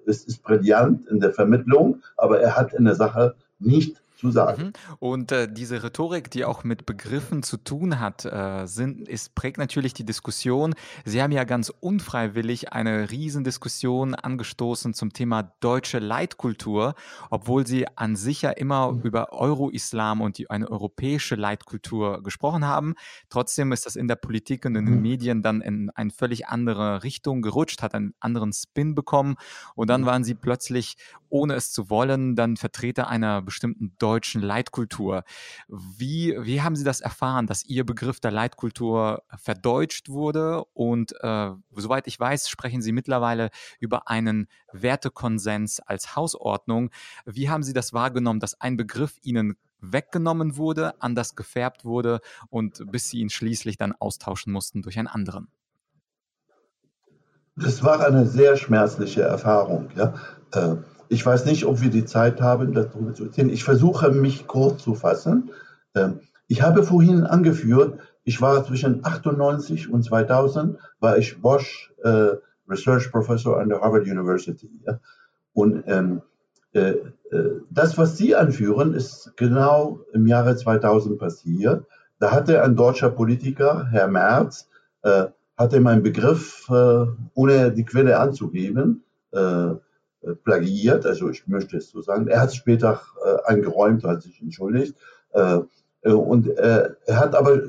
[0.06, 4.66] es ist brillant in der Vermittlung, aber er hat in der Sache nicht zu sagen.
[4.66, 4.72] Mhm.
[5.00, 9.58] Und äh, diese Rhetorik, die auch mit Begriffen zu tun hat, äh, sind, ist, prägt
[9.58, 10.74] natürlich die Diskussion.
[11.04, 16.94] Sie haben ja ganz unfreiwillig eine Riesendiskussion angestoßen zum Thema deutsche Leitkultur,
[17.30, 19.02] obwohl Sie an sich ja immer mhm.
[19.02, 22.94] über Euro-Islam und die, eine europäische Leitkultur gesprochen haben.
[23.28, 25.02] Trotzdem ist das in der Politik und in den mhm.
[25.02, 29.34] Medien dann in eine völlig andere Richtung gerutscht, hat einen anderen Spin bekommen
[29.74, 30.06] und dann mhm.
[30.06, 30.96] waren Sie plötzlich,
[31.28, 35.24] ohne es zu wollen, dann Vertreter einer bestimmten deutschen deutschen Leitkultur.
[35.68, 40.64] Wie, wie haben Sie das erfahren, dass Ihr Begriff der Leitkultur verdeutscht wurde?
[40.74, 43.48] Und äh, soweit ich weiß, sprechen Sie mittlerweile
[43.80, 46.90] über einen Wertekonsens als Hausordnung.
[47.24, 52.84] Wie haben Sie das wahrgenommen, dass ein Begriff Ihnen weggenommen wurde, anders gefärbt wurde und
[52.92, 55.48] bis Sie ihn schließlich dann austauschen mussten durch einen anderen?
[57.56, 59.90] Das war eine sehr schmerzliche Erfahrung.
[59.96, 60.14] Ja.
[60.52, 60.76] Äh,
[61.12, 63.50] ich weiß nicht, ob wir die Zeit haben, darüber zu erzählen.
[63.50, 65.50] Ich versuche, mich kurz zu fassen.
[65.94, 72.36] Ähm, ich habe vorhin angeführt, ich war zwischen 98 und 2000, war ich Bosch äh,
[72.66, 74.70] Research Professor an der Harvard University.
[74.86, 75.00] Ja?
[75.52, 76.22] Und ähm,
[76.72, 76.94] äh,
[77.30, 81.84] äh, das, was Sie anführen, ist genau im Jahre 2000 passiert.
[82.20, 84.66] Da hatte ein deutscher Politiker, Herr Merz,
[85.02, 85.26] äh,
[85.58, 87.04] hatte meinen Begriff, äh,
[87.34, 89.04] ohne die Quelle anzugeben,
[90.22, 92.28] äh, plagiiert, also ich möchte es so sagen.
[92.28, 94.94] Er hat es später äh, eingeräumt, hat sich entschuldigt.
[95.32, 95.60] Äh,
[96.02, 97.60] äh und äh, er hat aber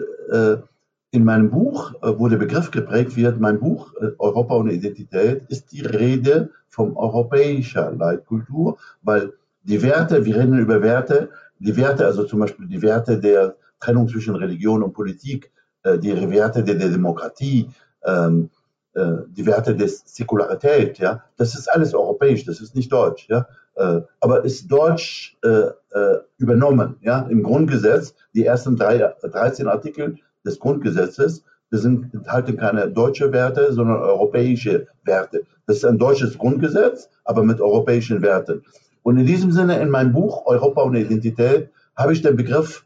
[1.12, 5.82] in meinem Buch, wo der Begriff geprägt wird, mein Buch Europa und Identität, ist die
[5.82, 11.30] Rede vom europäischer Leitkultur, weil die Werte, wir reden über Werte,
[11.60, 15.52] die Werte, also zum Beispiel die Werte der Trennung zwischen Religion und Politik,
[15.86, 17.70] die Werte der Demokratie,
[18.04, 18.63] ähm, äh,
[18.96, 24.02] die Werte der Säkularität, ja, das ist alles europäisch, das ist nicht deutsch, ja, äh,
[24.20, 25.72] aber ist deutsch äh,
[26.38, 32.90] übernommen, ja, im Grundgesetz, die ersten drei, 13 Artikel des Grundgesetzes, das sind, enthalten keine
[32.90, 35.42] deutsche Werte, sondern europäische Werte.
[35.66, 38.64] Das ist ein deutsches Grundgesetz, aber mit europäischen Werten.
[39.02, 42.86] Und in diesem Sinne, in meinem Buch Europa und Identität, habe ich den Begriff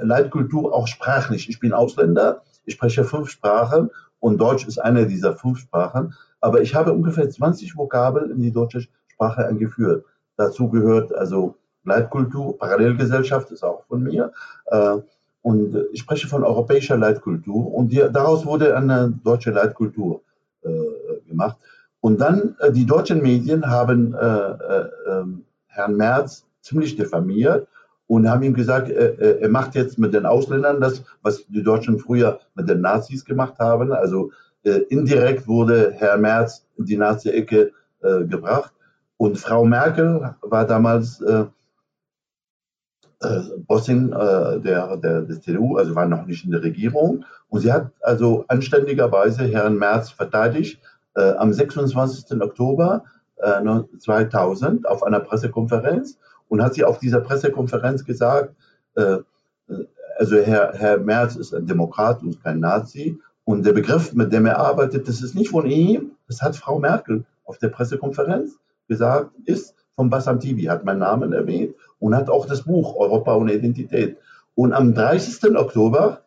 [0.00, 1.48] Leitkultur auch sprachlich.
[1.48, 3.90] Ich bin Ausländer, ich spreche fünf Sprachen
[4.20, 6.14] und Deutsch ist eine dieser fünf Sprachen.
[6.40, 10.04] Aber ich habe ungefähr 20 Vokabeln in die deutsche Sprache eingeführt.
[10.36, 14.32] Dazu gehört also Leitkultur, Parallelgesellschaft ist auch von mir.
[14.66, 14.98] Äh,
[15.42, 20.20] und ich spreche von europäischer Leitkultur und daraus wurde eine deutsche Leitkultur
[20.62, 20.70] äh,
[21.26, 21.56] gemacht.
[22.00, 27.68] Und dann äh, die deutschen Medien haben ähm, Herrn Merz ziemlich diffamiert
[28.10, 32.00] und haben ihm gesagt, er, er macht jetzt mit den Ausländern das, was die Deutschen
[32.00, 33.92] früher mit den Nazis gemacht haben.
[33.92, 34.32] Also
[34.64, 37.70] äh, indirekt wurde Herr Merz in die Nazi-Ecke
[38.02, 38.72] äh, gebracht.
[39.16, 41.44] Und Frau Merkel war damals äh,
[43.20, 47.24] äh, Bossin äh, der, der, der CDU, also war noch nicht in der Regierung.
[47.48, 50.80] Und sie hat also anständigerweise Herrn Merz verteidigt
[51.14, 52.42] äh, am 26.
[52.42, 53.04] Oktober
[53.98, 56.18] 2000 auf einer Pressekonferenz
[56.50, 58.54] und hat sie auf dieser Pressekonferenz gesagt,
[58.96, 59.18] äh,
[60.18, 63.18] also Herr, Herr Merz ist ein Demokrat und kein Nazi.
[63.44, 66.78] Und der Begriff, mit dem er arbeitet, das ist nicht von ihm, das hat Frau
[66.78, 72.28] Merkel auf der Pressekonferenz gesagt, ist von Bassam Tibi, hat meinen Namen erwähnt und hat
[72.28, 74.18] auch das Buch Europa ohne Identität.
[74.54, 75.56] Und am 30.
[75.56, 76.22] Oktober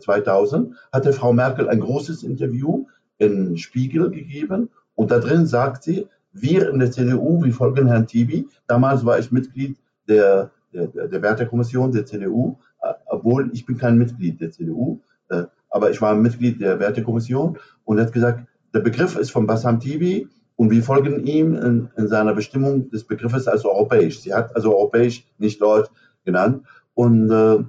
[0.00, 2.86] 2000 äh, hatte Frau Merkel ein großes Interview
[3.18, 8.06] in Spiegel gegeben und da drin sagt sie, wir in der CDU, wir folgen Herrn
[8.06, 8.48] Tibi.
[8.66, 9.76] Damals war ich Mitglied
[10.08, 15.44] der, der, der Wertekommission der CDU, äh, obwohl ich bin kein Mitglied der CDU, äh,
[15.70, 20.28] aber ich war Mitglied der Wertekommission und hat gesagt, der Begriff ist von Bassam Tibi
[20.56, 24.20] und wir folgen ihm in, in, seiner Bestimmung des Begriffes als europäisch.
[24.20, 25.90] Sie hat also europäisch, nicht Deutsch
[26.24, 26.64] genannt.
[26.94, 27.64] Und äh,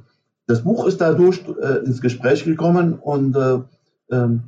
[0.48, 3.60] das Buch ist dadurch äh, ins Gespräch gekommen und äh,
[4.12, 4.44] ähm,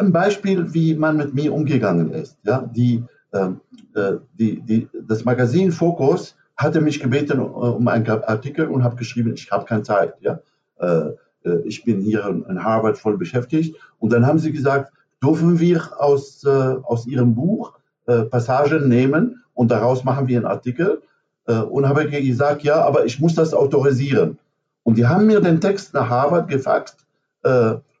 [0.00, 2.38] ein Beispiel, wie man mit mir umgegangen ist.
[2.42, 3.60] Ja, die, ähm,
[3.94, 8.96] äh, die, die, das Magazin Focus hatte mich gebeten äh, um einen Artikel und habe
[8.96, 10.14] geschrieben, ich habe keine Zeit.
[10.20, 10.40] Ja,
[10.78, 11.10] äh,
[11.44, 13.76] äh, ich bin hier in Harvard voll beschäftigt.
[13.98, 14.92] Und dann haben sie gesagt,
[15.22, 17.74] dürfen wir aus, äh, aus ihrem Buch
[18.06, 21.02] äh, Passagen nehmen und daraus machen wir einen Artikel.
[21.46, 24.38] und habe gesagt, ja, aber ich muss das autorisieren.
[24.84, 27.04] Und die haben mir den Text nach Harvard gefaxt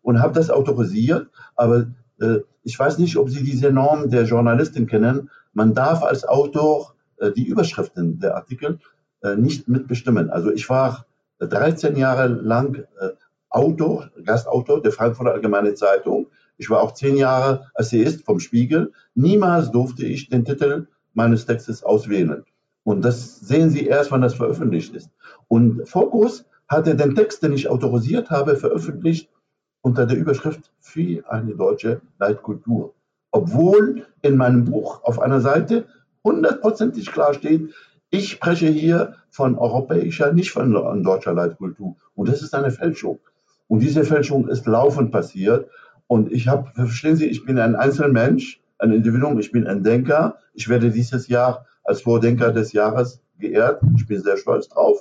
[0.02, 1.28] und habe das autorisiert.
[1.56, 1.86] Aber
[2.20, 5.30] äh, ich weiß nicht, ob Sie diese Norm der Journalistin kennen.
[5.52, 8.78] Man darf als Autor äh, die Überschriften der Artikel
[9.22, 10.30] äh, nicht mitbestimmen.
[10.30, 11.06] Also ich war
[11.38, 13.10] 13 Jahre lang äh,
[13.48, 16.28] Autor, Gastautor der Frankfurter Allgemeine Zeitung.
[16.56, 18.92] Ich war auch zehn Jahre Essayist vom Spiegel.
[19.14, 22.44] Niemals durfte ich den Titel meines Textes auswählen.
[22.84, 25.10] Und das sehen Sie erst, wenn das veröffentlicht ist.
[25.48, 29.28] Und Focus hatte den Text, den ich autorisiert habe, veröffentlicht
[29.82, 32.94] unter der Überschrift für eine deutsche Leitkultur.
[33.30, 35.86] Obwohl in meinem Buch auf einer Seite
[36.24, 37.72] hundertprozentig klar steht,
[38.10, 40.72] ich spreche hier von europäischer, nicht von
[41.04, 41.96] deutscher Leitkultur.
[42.14, 43.20] Und das ist eine Fälschung.
[43.68, 45.70] Und diese Fälschung ist laufend passiert.
[46.08, 50.38] Und ich habe, verstehen Sie, ich bin ein Einzelmensch, ein Individuum, ich bin ein Denker.
[50.54, 53.80] Ich werde dieses Jahr als Vordenker des Jahres geehrt.
[53.96, 54.98] Ich bin sehr stolz drauf.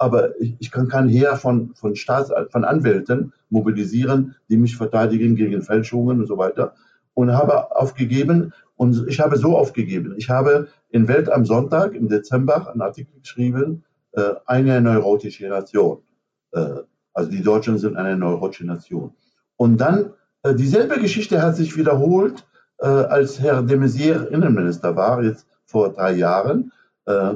[0.00, 5.36] Aber ich, ich kann kein Heer von, von, Staats, von Anwälten mobilisieren, die mich verteidigen
[5.36, 6.74] gegen Fälschungen und so weiter.
[7.12, 10.14] Und habe aufgegeben, und ich habe so aufgegeben.
[10.16, 15.98] Ich habe in Welt am Sonntag im Dezember einen Artikel geschrieben, äh, eine neurotische Nation.
[16.52, 16.76] Äh,
[17.12, 19.12] also die Deutschen sind eine neurotische Nation.
[19.56, 22.46] Und dann, äh, dieselbe Geschichte hat sich wiederholt,
[22.78, 26.72] äh, als Herr de Maizière Innenminister war, jetzt vor drei Jahren.
[27.04, 27.34] Äh,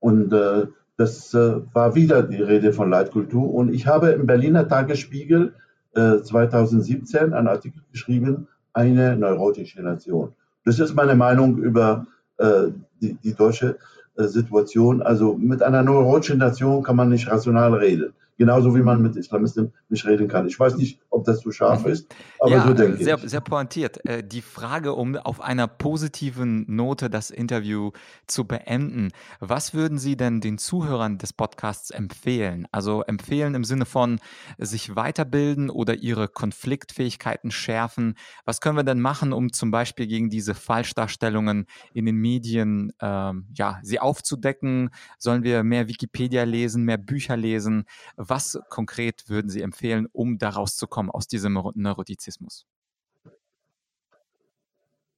[0.00, 3.52] und äh, das äh, war wieder die Rede von Leitkultur.
[3.52, 5.54] Und ich habe im Berliner Tagesspiegel
[5.94, 10.32] äh, 2017 einen Artikel geschrieben, eine neurotische Nation.
[10.64, 12.06] Das ist meine Meinung über
[12.38, 12.68] äh,
[13.00, 13.78] die, die, deutsche
[14.16, 15.02] äh, Situation.
[15.02, 18.12] Also mit einer neurotischen Nation kann man nicht rational reden.
[18.36, 20.46] Genauso wie man mit Islamisten nicht reden kann.
[20.46, 21.92] Ich weiß nicht, ob das zu scharf mhm.
[21.92, 23.30] ist, aber ja, so denke sehr, ich.
[23.30, 24.04] Sehr pointiert.
[24.06, 27.92] Äh, die Frage, um auf einer positiven Note das Interview
[28.26, 29.10] zu beenden,
[29.40, 32.66] was würden Sie denn den Zuhörern des Podcasts empfehlen?
[32.72, 34.20] Also empfehlen im Sinne von
[34.58, 38.14] sich weiterbilden oder ihre Konfliktfähigkeiten schärfen.
[38.44, 43.46] Was können wir denn machen, um zum Beispiel gegen diese Falschdarstellungen in den Medien, ähm,
[43.54, 44.90] ja, sie aufzudecken?
[45.18, 47.84] Sollen wir mehr Wikipedia lesen, mehr Bücher lesen?
[48.28, 52.66] Was konkret würden Sie empfehlen, um da rauszukommen aus diesem Neurotizismus?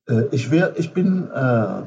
[0.09, 1.83] Äh, ich, wär, ich bin äh,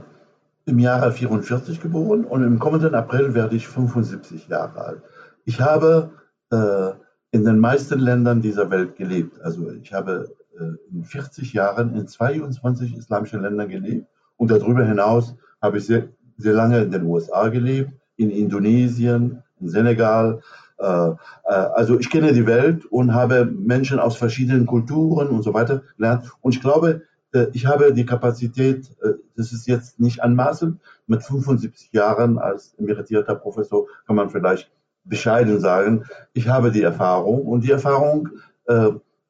[0.65, 5.01] im Jahre 44 geboren und im kommenden April werde ich 75 Jahre alt.
[5.45, 6.11] Ich habe
[6.51, 6.91] äh,
[7.31, 9.39] in den meisten Ländern dieser Welt gelebt.
[9.41, 14.07] Also ich habe äh, in 40 Jahren in 22 islamischen Ländern gelebt
[14.37, 19.69] und darüber hinaus habe ich sehr, sehr lange in den USA gelebt, in Indonesien, in
[19.69, 20.41] Senegal.
[20.81, 21.15] Äh, äh,
[21.45, 26.31] also ich kenne die Welt und habe Menschen aus verschiedenen Kulturen und so weiter gelernt.
[26.41, 27.03] Und ich glaube,
[27.33, 28.89] äh, ich habe die Kapazität,
[29.37, 34.71] das ist jetzt nicht anmaßend, mit 75 Jahren als emeritierter Professor kann man vielleicht
[35.03, 38.29] bescheiden sagen, ich habe die Erfahrung und die Erfahrung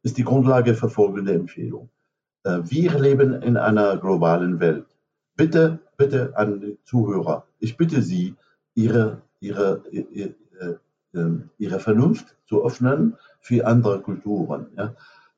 [0.04, 1.90] ist die Grundlage für folgende Empfehlung.
[2.44, 4.86] Wir leben in einer globalen Welt.
[5.38, 8.36] Bitte, bitte an die Zuhörer, ich bitte Sie,
[8.76, 10.36] Ihre, Ihre, Ihre,
[11.14, 14.68] ähm, ihre Vernunft zu öffnen für andere Kulturen.
[14.78, 14.96] Ja.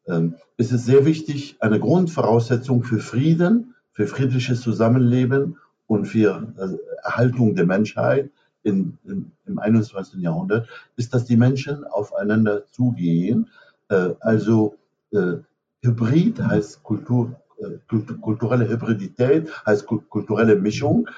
[0.08, 5.58] Ähm, es ist sehr wichtig, eine Grundvoraussetzung für Frieden, für friedliches Zusammenleben
[5.88, 8.30] und für äh, Erhaltung der Menschheit
[8.64, 10.22] in, in, im 21.
[10.22, 13.50] Jahrhundert ist, dass die Menschen aufeinander zugehen.
[13.90, 14.76] Äh, also
[15.12, 15.36] äh,
[15.82, 17.78] Hybrid heißt Kultur, äh,
[18.22, 21.10] kulturelle Hybridität, heißt kulturelle Mischung,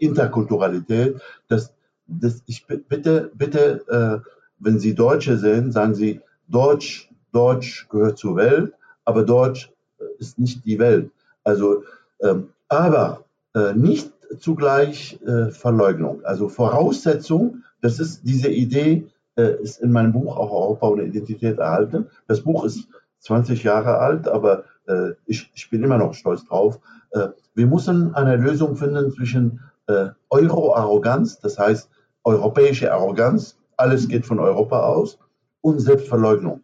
[0.00, 1.72] Interkulturalität, dass
[2.08, 4.28] das, ich bitte, bitte, äh,
[4.58, 8.72] wenn Sie Deutsche sehen, sagen Sie, Deutsch, Deutsch gehört zur Welt,
[9.04, 11.10] aber Deutsch äh, ist nicht die Welt.
[11.44, 11.84] Also,
[12.20, 16.24] ähm, aber äh, nicht zugleich äh, Verleugnung.
[16.24, 19.06] Also Voraussetzung, das ist diese Idee,
[19.36, 22.06] äh, ist in meinem Buch auch Europa und Identität erhalten.
[22.26, 22.88] Das Buch ist
[23.20, 26.80] 20 Jahre alt, aber äh, ich, ich bin immer noch stolz drauf.
[27.54, 29.60] Wir müssen eine Lösung finden zwischen
[30.28, 31.88] Euro-Arroganz, das heißt
[32.24, 35.18] europäische Arroganz, alles geht von Europa aus,
[35.60, 36.62] und Selbstverleugnung.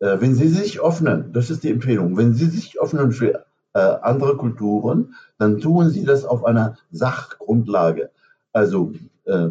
[0.00, 3.78] Äh, wenn Sie sich öffnen, das ist die Empfehlung, wenn Sie sich öffnen für äh,
[3.78, 8.10] andere Kulturen, dann tun Sie das auf einer Sachgrundlage.
[8.52, 8.92] Also
[9.24, 9.50] äh,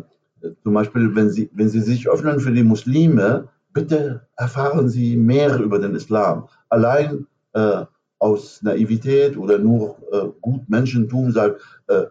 [0.63, 5.59] zum Beispiel, wenn Sie, wenn Sie sich öffnen für die Muslime, bitte erfahren Sie mehr
[5.59, 6.47] über den Islam.
[6.69, 7.85] Allein äh,
[8.19, 12.05] aus Naivität oder nur äh, gut Menschentum sagt, äh,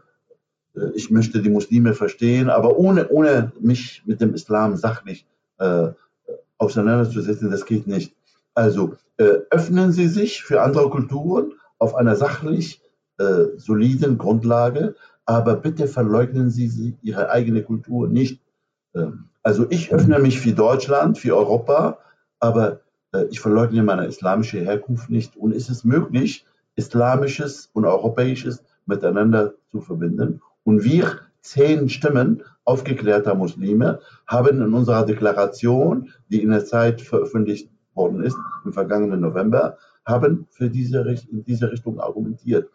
[0.95, 5.27] ich möchte die Muslime verstehen, aber ohne, ohne mich mit dem Islam sachlich
[5.59, 5.89] äh,
[6.59, 8.15] auseinanderzusetzen, das geht nicht.
[8.55, 12.83] Also äh, öffnen Sie sich für andere Kulturen auf einer sachlich
[13.19, 18.41] äh, soliden Grundlage, aber bitte verleugnen Sie, Sie Ihre eigene Kultur nicht.
[18.95, 21.99] Ähm, also ich öffne mich für Deutschland, für Europa,
[22.41, 22.81] aber
[23.13, 25.37] äh, ich verleugne meine islamische Herkunft nicht.
[25.37, 30.41] Und ist es möglich, islamisches und europäisches miteinander zu verbinden?
[30.67, 37.71] Und wir, zehn Stimmen aufgeklärter Muslime, haben in unserer Deklaration, die in der Zeit veröffentlicht
[37.95, 42.69] worden ist, im vergangenen November, haben für diese, in diese Richtung argumentiert.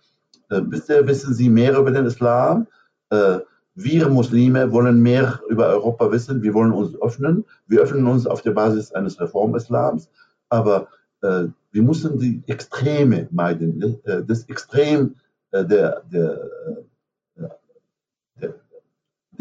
[0.49, 2.67] Äh, bisher wissen Sie mehr über den Islam.
[3.09, 3.39] Äh,
[3.75, 6.41] wir Muslime wollen mehr über Europa wissen.
[6.41, 7.43] Wir wollen uns öffnen.
[7.67, 10.09] Wir öffnen uns auf der Basis eines Reformislams.
[10.47, 10.87] Aber
[11.23, 13.99] äh, wir müssen die Extreme meiden.
[14.05, 15.15] Äh, das Extrem
[15.51, 16.49] äh, der, der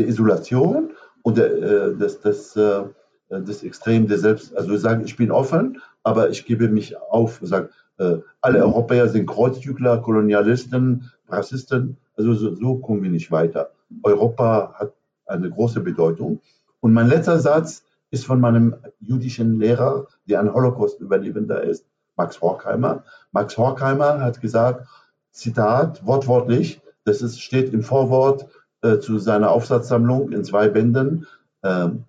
[0.00, 0.90] der Isolation
[1.22, 2.82] und der, äh, das, das, äh,
[3.28, 7.68] das Extrem der Selbst, also sagen, ich bin offen, aber ich gebe mich auf, sagen,
[7.98, 13.70] äh, alle Europäer sind Kreuzzügler, Kolonialisten, Rassisten, also so, so kommen wir nicht weiter.
[14.02, 14.94] Europa hat
[15.26, 16.40] eine große Bedeutung.
[16.80, 21.86] Und mein letzter Satz ist von meinem jüdischen Lehrer, der ein Holocaust-Überlebender ist,
[22.16, 23.04] Max Horkheimer.
[23.32, 24.86] Max Horkheimer hat gesagt,
[25.30, 28.46] Zitat, wortwörtlich, das ist, steht im Vorwort
[28.82, 31.26] äh, zu seiner Aufsatzsammlung in zwei Bänden,
[31.62, 32.04] ähm,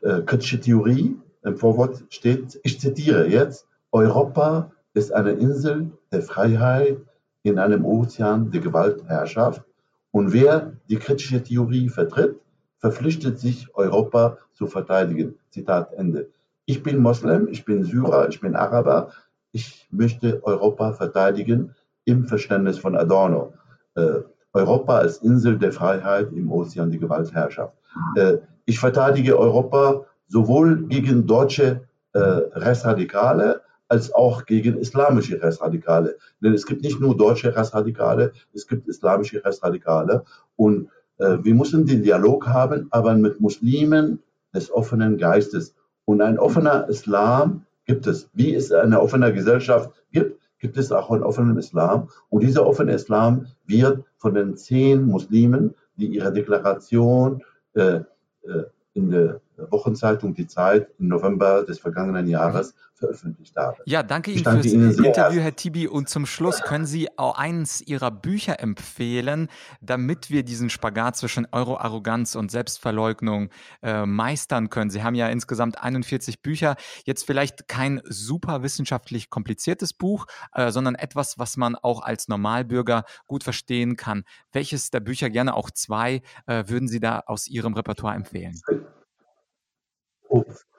[0.00, 1.16] äh, kritische Theorie.
[1.42, 6.98] Im Vorwort steht, ich zitiere jetzt, Europa ist eine Insel der Freiheit
[7.42, 9.62] in einem Ozean der Gewaltherrschaft.
[10.10, 12.40] Und wer die kritische Theorie vertritt,
[12.78, 15.34] verpflichtet sich, Europa zu verteidigen.
[15.50, 16.28] Zitat Ende.
[16.66, 19.10] Ich bin Moslem, ich bin Syrer, ich bin Araber.
[19.52, 21.74] Ich möchte Europa verteidigen
[22.04, 23.54] im Verständnis von Adorno.
[23.94, 24.20] Äh,
[24.54, 27.74] Europa als Insel der Freiheit im Ozean die Gewaltherrschaft.
[28.16, 31.82] Äh, ich verteidige Europa sowohl gegen deutsche
[32.12, 36.16] äh, Rechtsradikale als auch gegen islamische Rechtsradikale.
[36.40, 40.24] Denn es gibt nicht nur deutsche Rechtsradikale, es gibt islamische Rechtsradikale.
[40.56, 40.88] Und
[41.18, 44.22] äh, wir müssen den Dialog haben, aber mit Muslimen
[44.54, 45.74] des offenen Geistes.
[46.06, 48.30] Und ein offener Islam gibt es.
[48.32, 52.08] Wie es eine offene Gesellschaft gibt, gibt es auch einen offenen Islam.
[52.30, 57.42] Und dieser offene Islam wird von den zehn Muslimen, die ihre Deklaration
[57.74, 63.78] äh, äh, in der Wochenzeitung Die Zeit im November des vergangenen Jahres veröffentlicht habe.
[63.86, 65.88] Ja, danke Ihnen fürs Interview, Herr Tibi.
[65.88, 69.48] Und zum Schluss können Sie auch eins Ihrer Bücher empfehlen,
[69.80, 73.50] damit wir diesen Spagat zwischen Euro-Arroganz und Selbstverleugnung
[73.82, 74.90] äh, meistern können.
[74.90, 76.76] Sie haben ja insgesamt 41 Bücher.
[77.04, 83.04] Jetzt vielleicht kein super wissenschaftlich kompliziertes Buch, äh, sondern etwas, was man auch als Normalbürger
[83.26, 84.24] gut verstehen kann.
[84.52, 88.60] Welches der Bücher, gerne auch zwei, äh, würden Sie da aus Ihrem Repertoire empfehlen?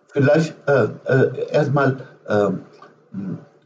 [0.08, 2.62] Vielleicht äh, äh, erstmal ähm,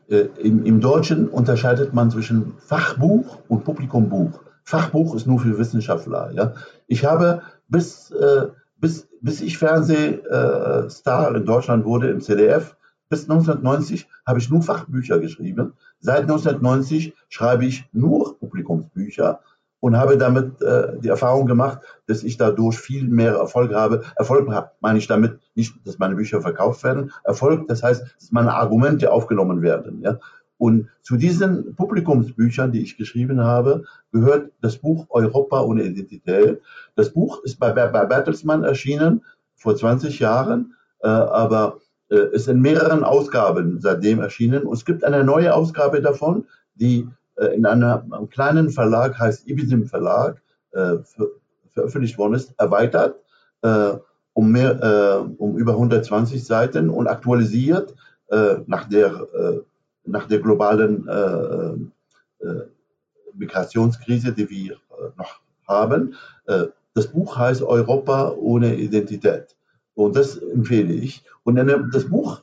[0.10, 4.40] äh, im, im, Deutschen unterscheidet man zwischen Fachbuch und Publikumbuch.
[4.64, 6.32] Fachbuch ist nur für Wissenschaftler.
[6.34, 6.54] Ja?
[6.88, 12.76] Ich habe bis, äh, bis, bis ich Fernsehstar in Deutschland wurde im CDF,
[13.10, 15.74] bis 1990 habe ich nur Fachbücher geschrieben.
[16.00, 19.42] Seit 1990 schreibe ich nur Publikumsbücher
[19.80, 24.04] und habe damit äh, die Erfahrung gemacht, dass ich dadurch viel mehr Erfolg habe.
[24.16, 24.50] Erfolg
[24.82, 27.12] meine ich damit nicht, dass meine Bücher verkauft werden.
[27.24, 30.02] Erfolg, das heißt, dass meine Argumente aufgenommen werden.
[30.02, 30.20] Ja?
[30.58, 36.62] Und zu diesen Publikumsbüchern, die ich geschrieben habe, gehört das Buch Europa ohne Identität.
[36.96, 39.24] Das Buch ist bei, bei Bertelsmann erschienen
[39.56, 44.64] vor 20 Jahren, äh, aber äh, ist in mehreren Ausgaben seitdem erschienen.
[44.64, 47.08] Und es gibt eine neue Ausgabe davon, die
[47.48, 50.98] in einem kleinen Verlag, heißt Ibisim Verlag, äh,
[51.70, 53.16] veröffentlicht worden ist, erweitert
[53.62, 53.94] äh,
[54.34, 57.94] um, mehr, um über 120 Seiten und aktualisiert
[58.68, 59.28] nach, der,
[60.06, 61.92] nach der globalen
[63.34, 64.78] Migrationskrise, die wir
[65.18, 66.16] noch haben.
[66.94, 69.58] Das Buch heißt Europa ohne Identität.
[69.96, 71.26] Und das empfehle ich.
[71.44, 71.58] Und
[71.92, 72.42] das Buch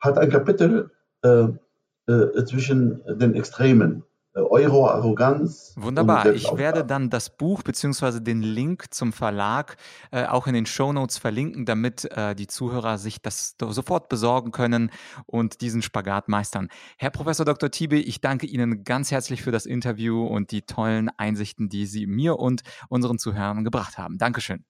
[0.00, 0.90] hat ein Kapitel
[2.44, 4.02] zwischen den Extremen.
[4.34, 5.74] Euro-Arroganz.
[5.76, 6.32] Wunderbar.
[6.32, 8.20] Ich werde dann das Buch bzw.
[8.20, 9.76] den Link zum Verlag
[10.10, 14.50] äh, auch in den Show Notes verlinken, damit äh, die Zuhörer sich das sofort besorgen
[14.50, 14.90] können
[15.26, 16.68] und diesen Spagat meistern.
[16.96, 17.70] Herr Professor Dr.
[17.70, 22.06] Tiebe, ich danke Ihnen ganz herzlich für das Interview und die tollen Einsichten, die Sie
[22.06, 24.16] mir und unseren Zuhörern gebracht haben.
[24.16, 24.64] Dankeschön.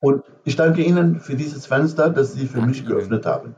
[0.00, 3.34] Und ich danke Ihnen für dieses Fenster, das Sie für danke mich geöffnet Ihnen.
[3.34, 3.56] haben.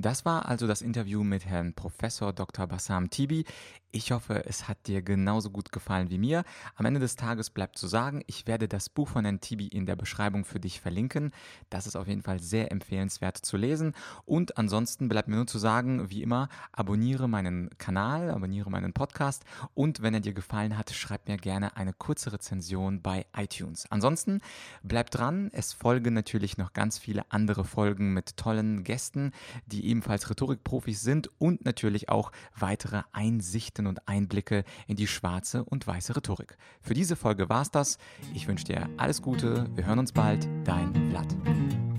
[0.00, 2.66] Das war also das Interview mit Herrn Professor Dr.
[2.66, 3.44] Bassam Tibi.
[3.92, 6.44] Ich hoffe, es hat dir genauso gut gefallen wie mir.
[6.76, 9.96] Am Ende des Tages bleibt zu sagen, ich werde das Buch von Tibi in der
[9.96, 11.32] Beschreibung für dich verlinken.
[11.70, 13.94] Das ist auf jeden Fall sehr empfehlenswert zu lesen.
[14.24, 19.44] Und ansonsten bleibt mir nur zu sagen, wie immer, abonniere meinen Kanal, abonniere meinen Podcast
[19.74, 23.90] und wenn er dir gefallen hat, schreib mir gerne eine kurze Rezension bei iTunes.
[23.90, 24.40] Ansonsten
[24.84, 29.32] bleib dran, es folgen natürlich noch ganz viele andere Folgen mit tollen Gästen,
[29.66, 35.86] die ebenfalls Rhetorikprofis sind und natürlich auch weitere Einsichten und Einblicke in die schwarze und
[35.86, 36.56] weiße Rhetorik.
[36.80, 37.98] Für diese Folge war es das.
[38.34, 39.66] Ich wünsche dir alles Gute.
[39.74, 40.48] Wir hören uns bald.
[40.64, 41.89] Dein Vlad.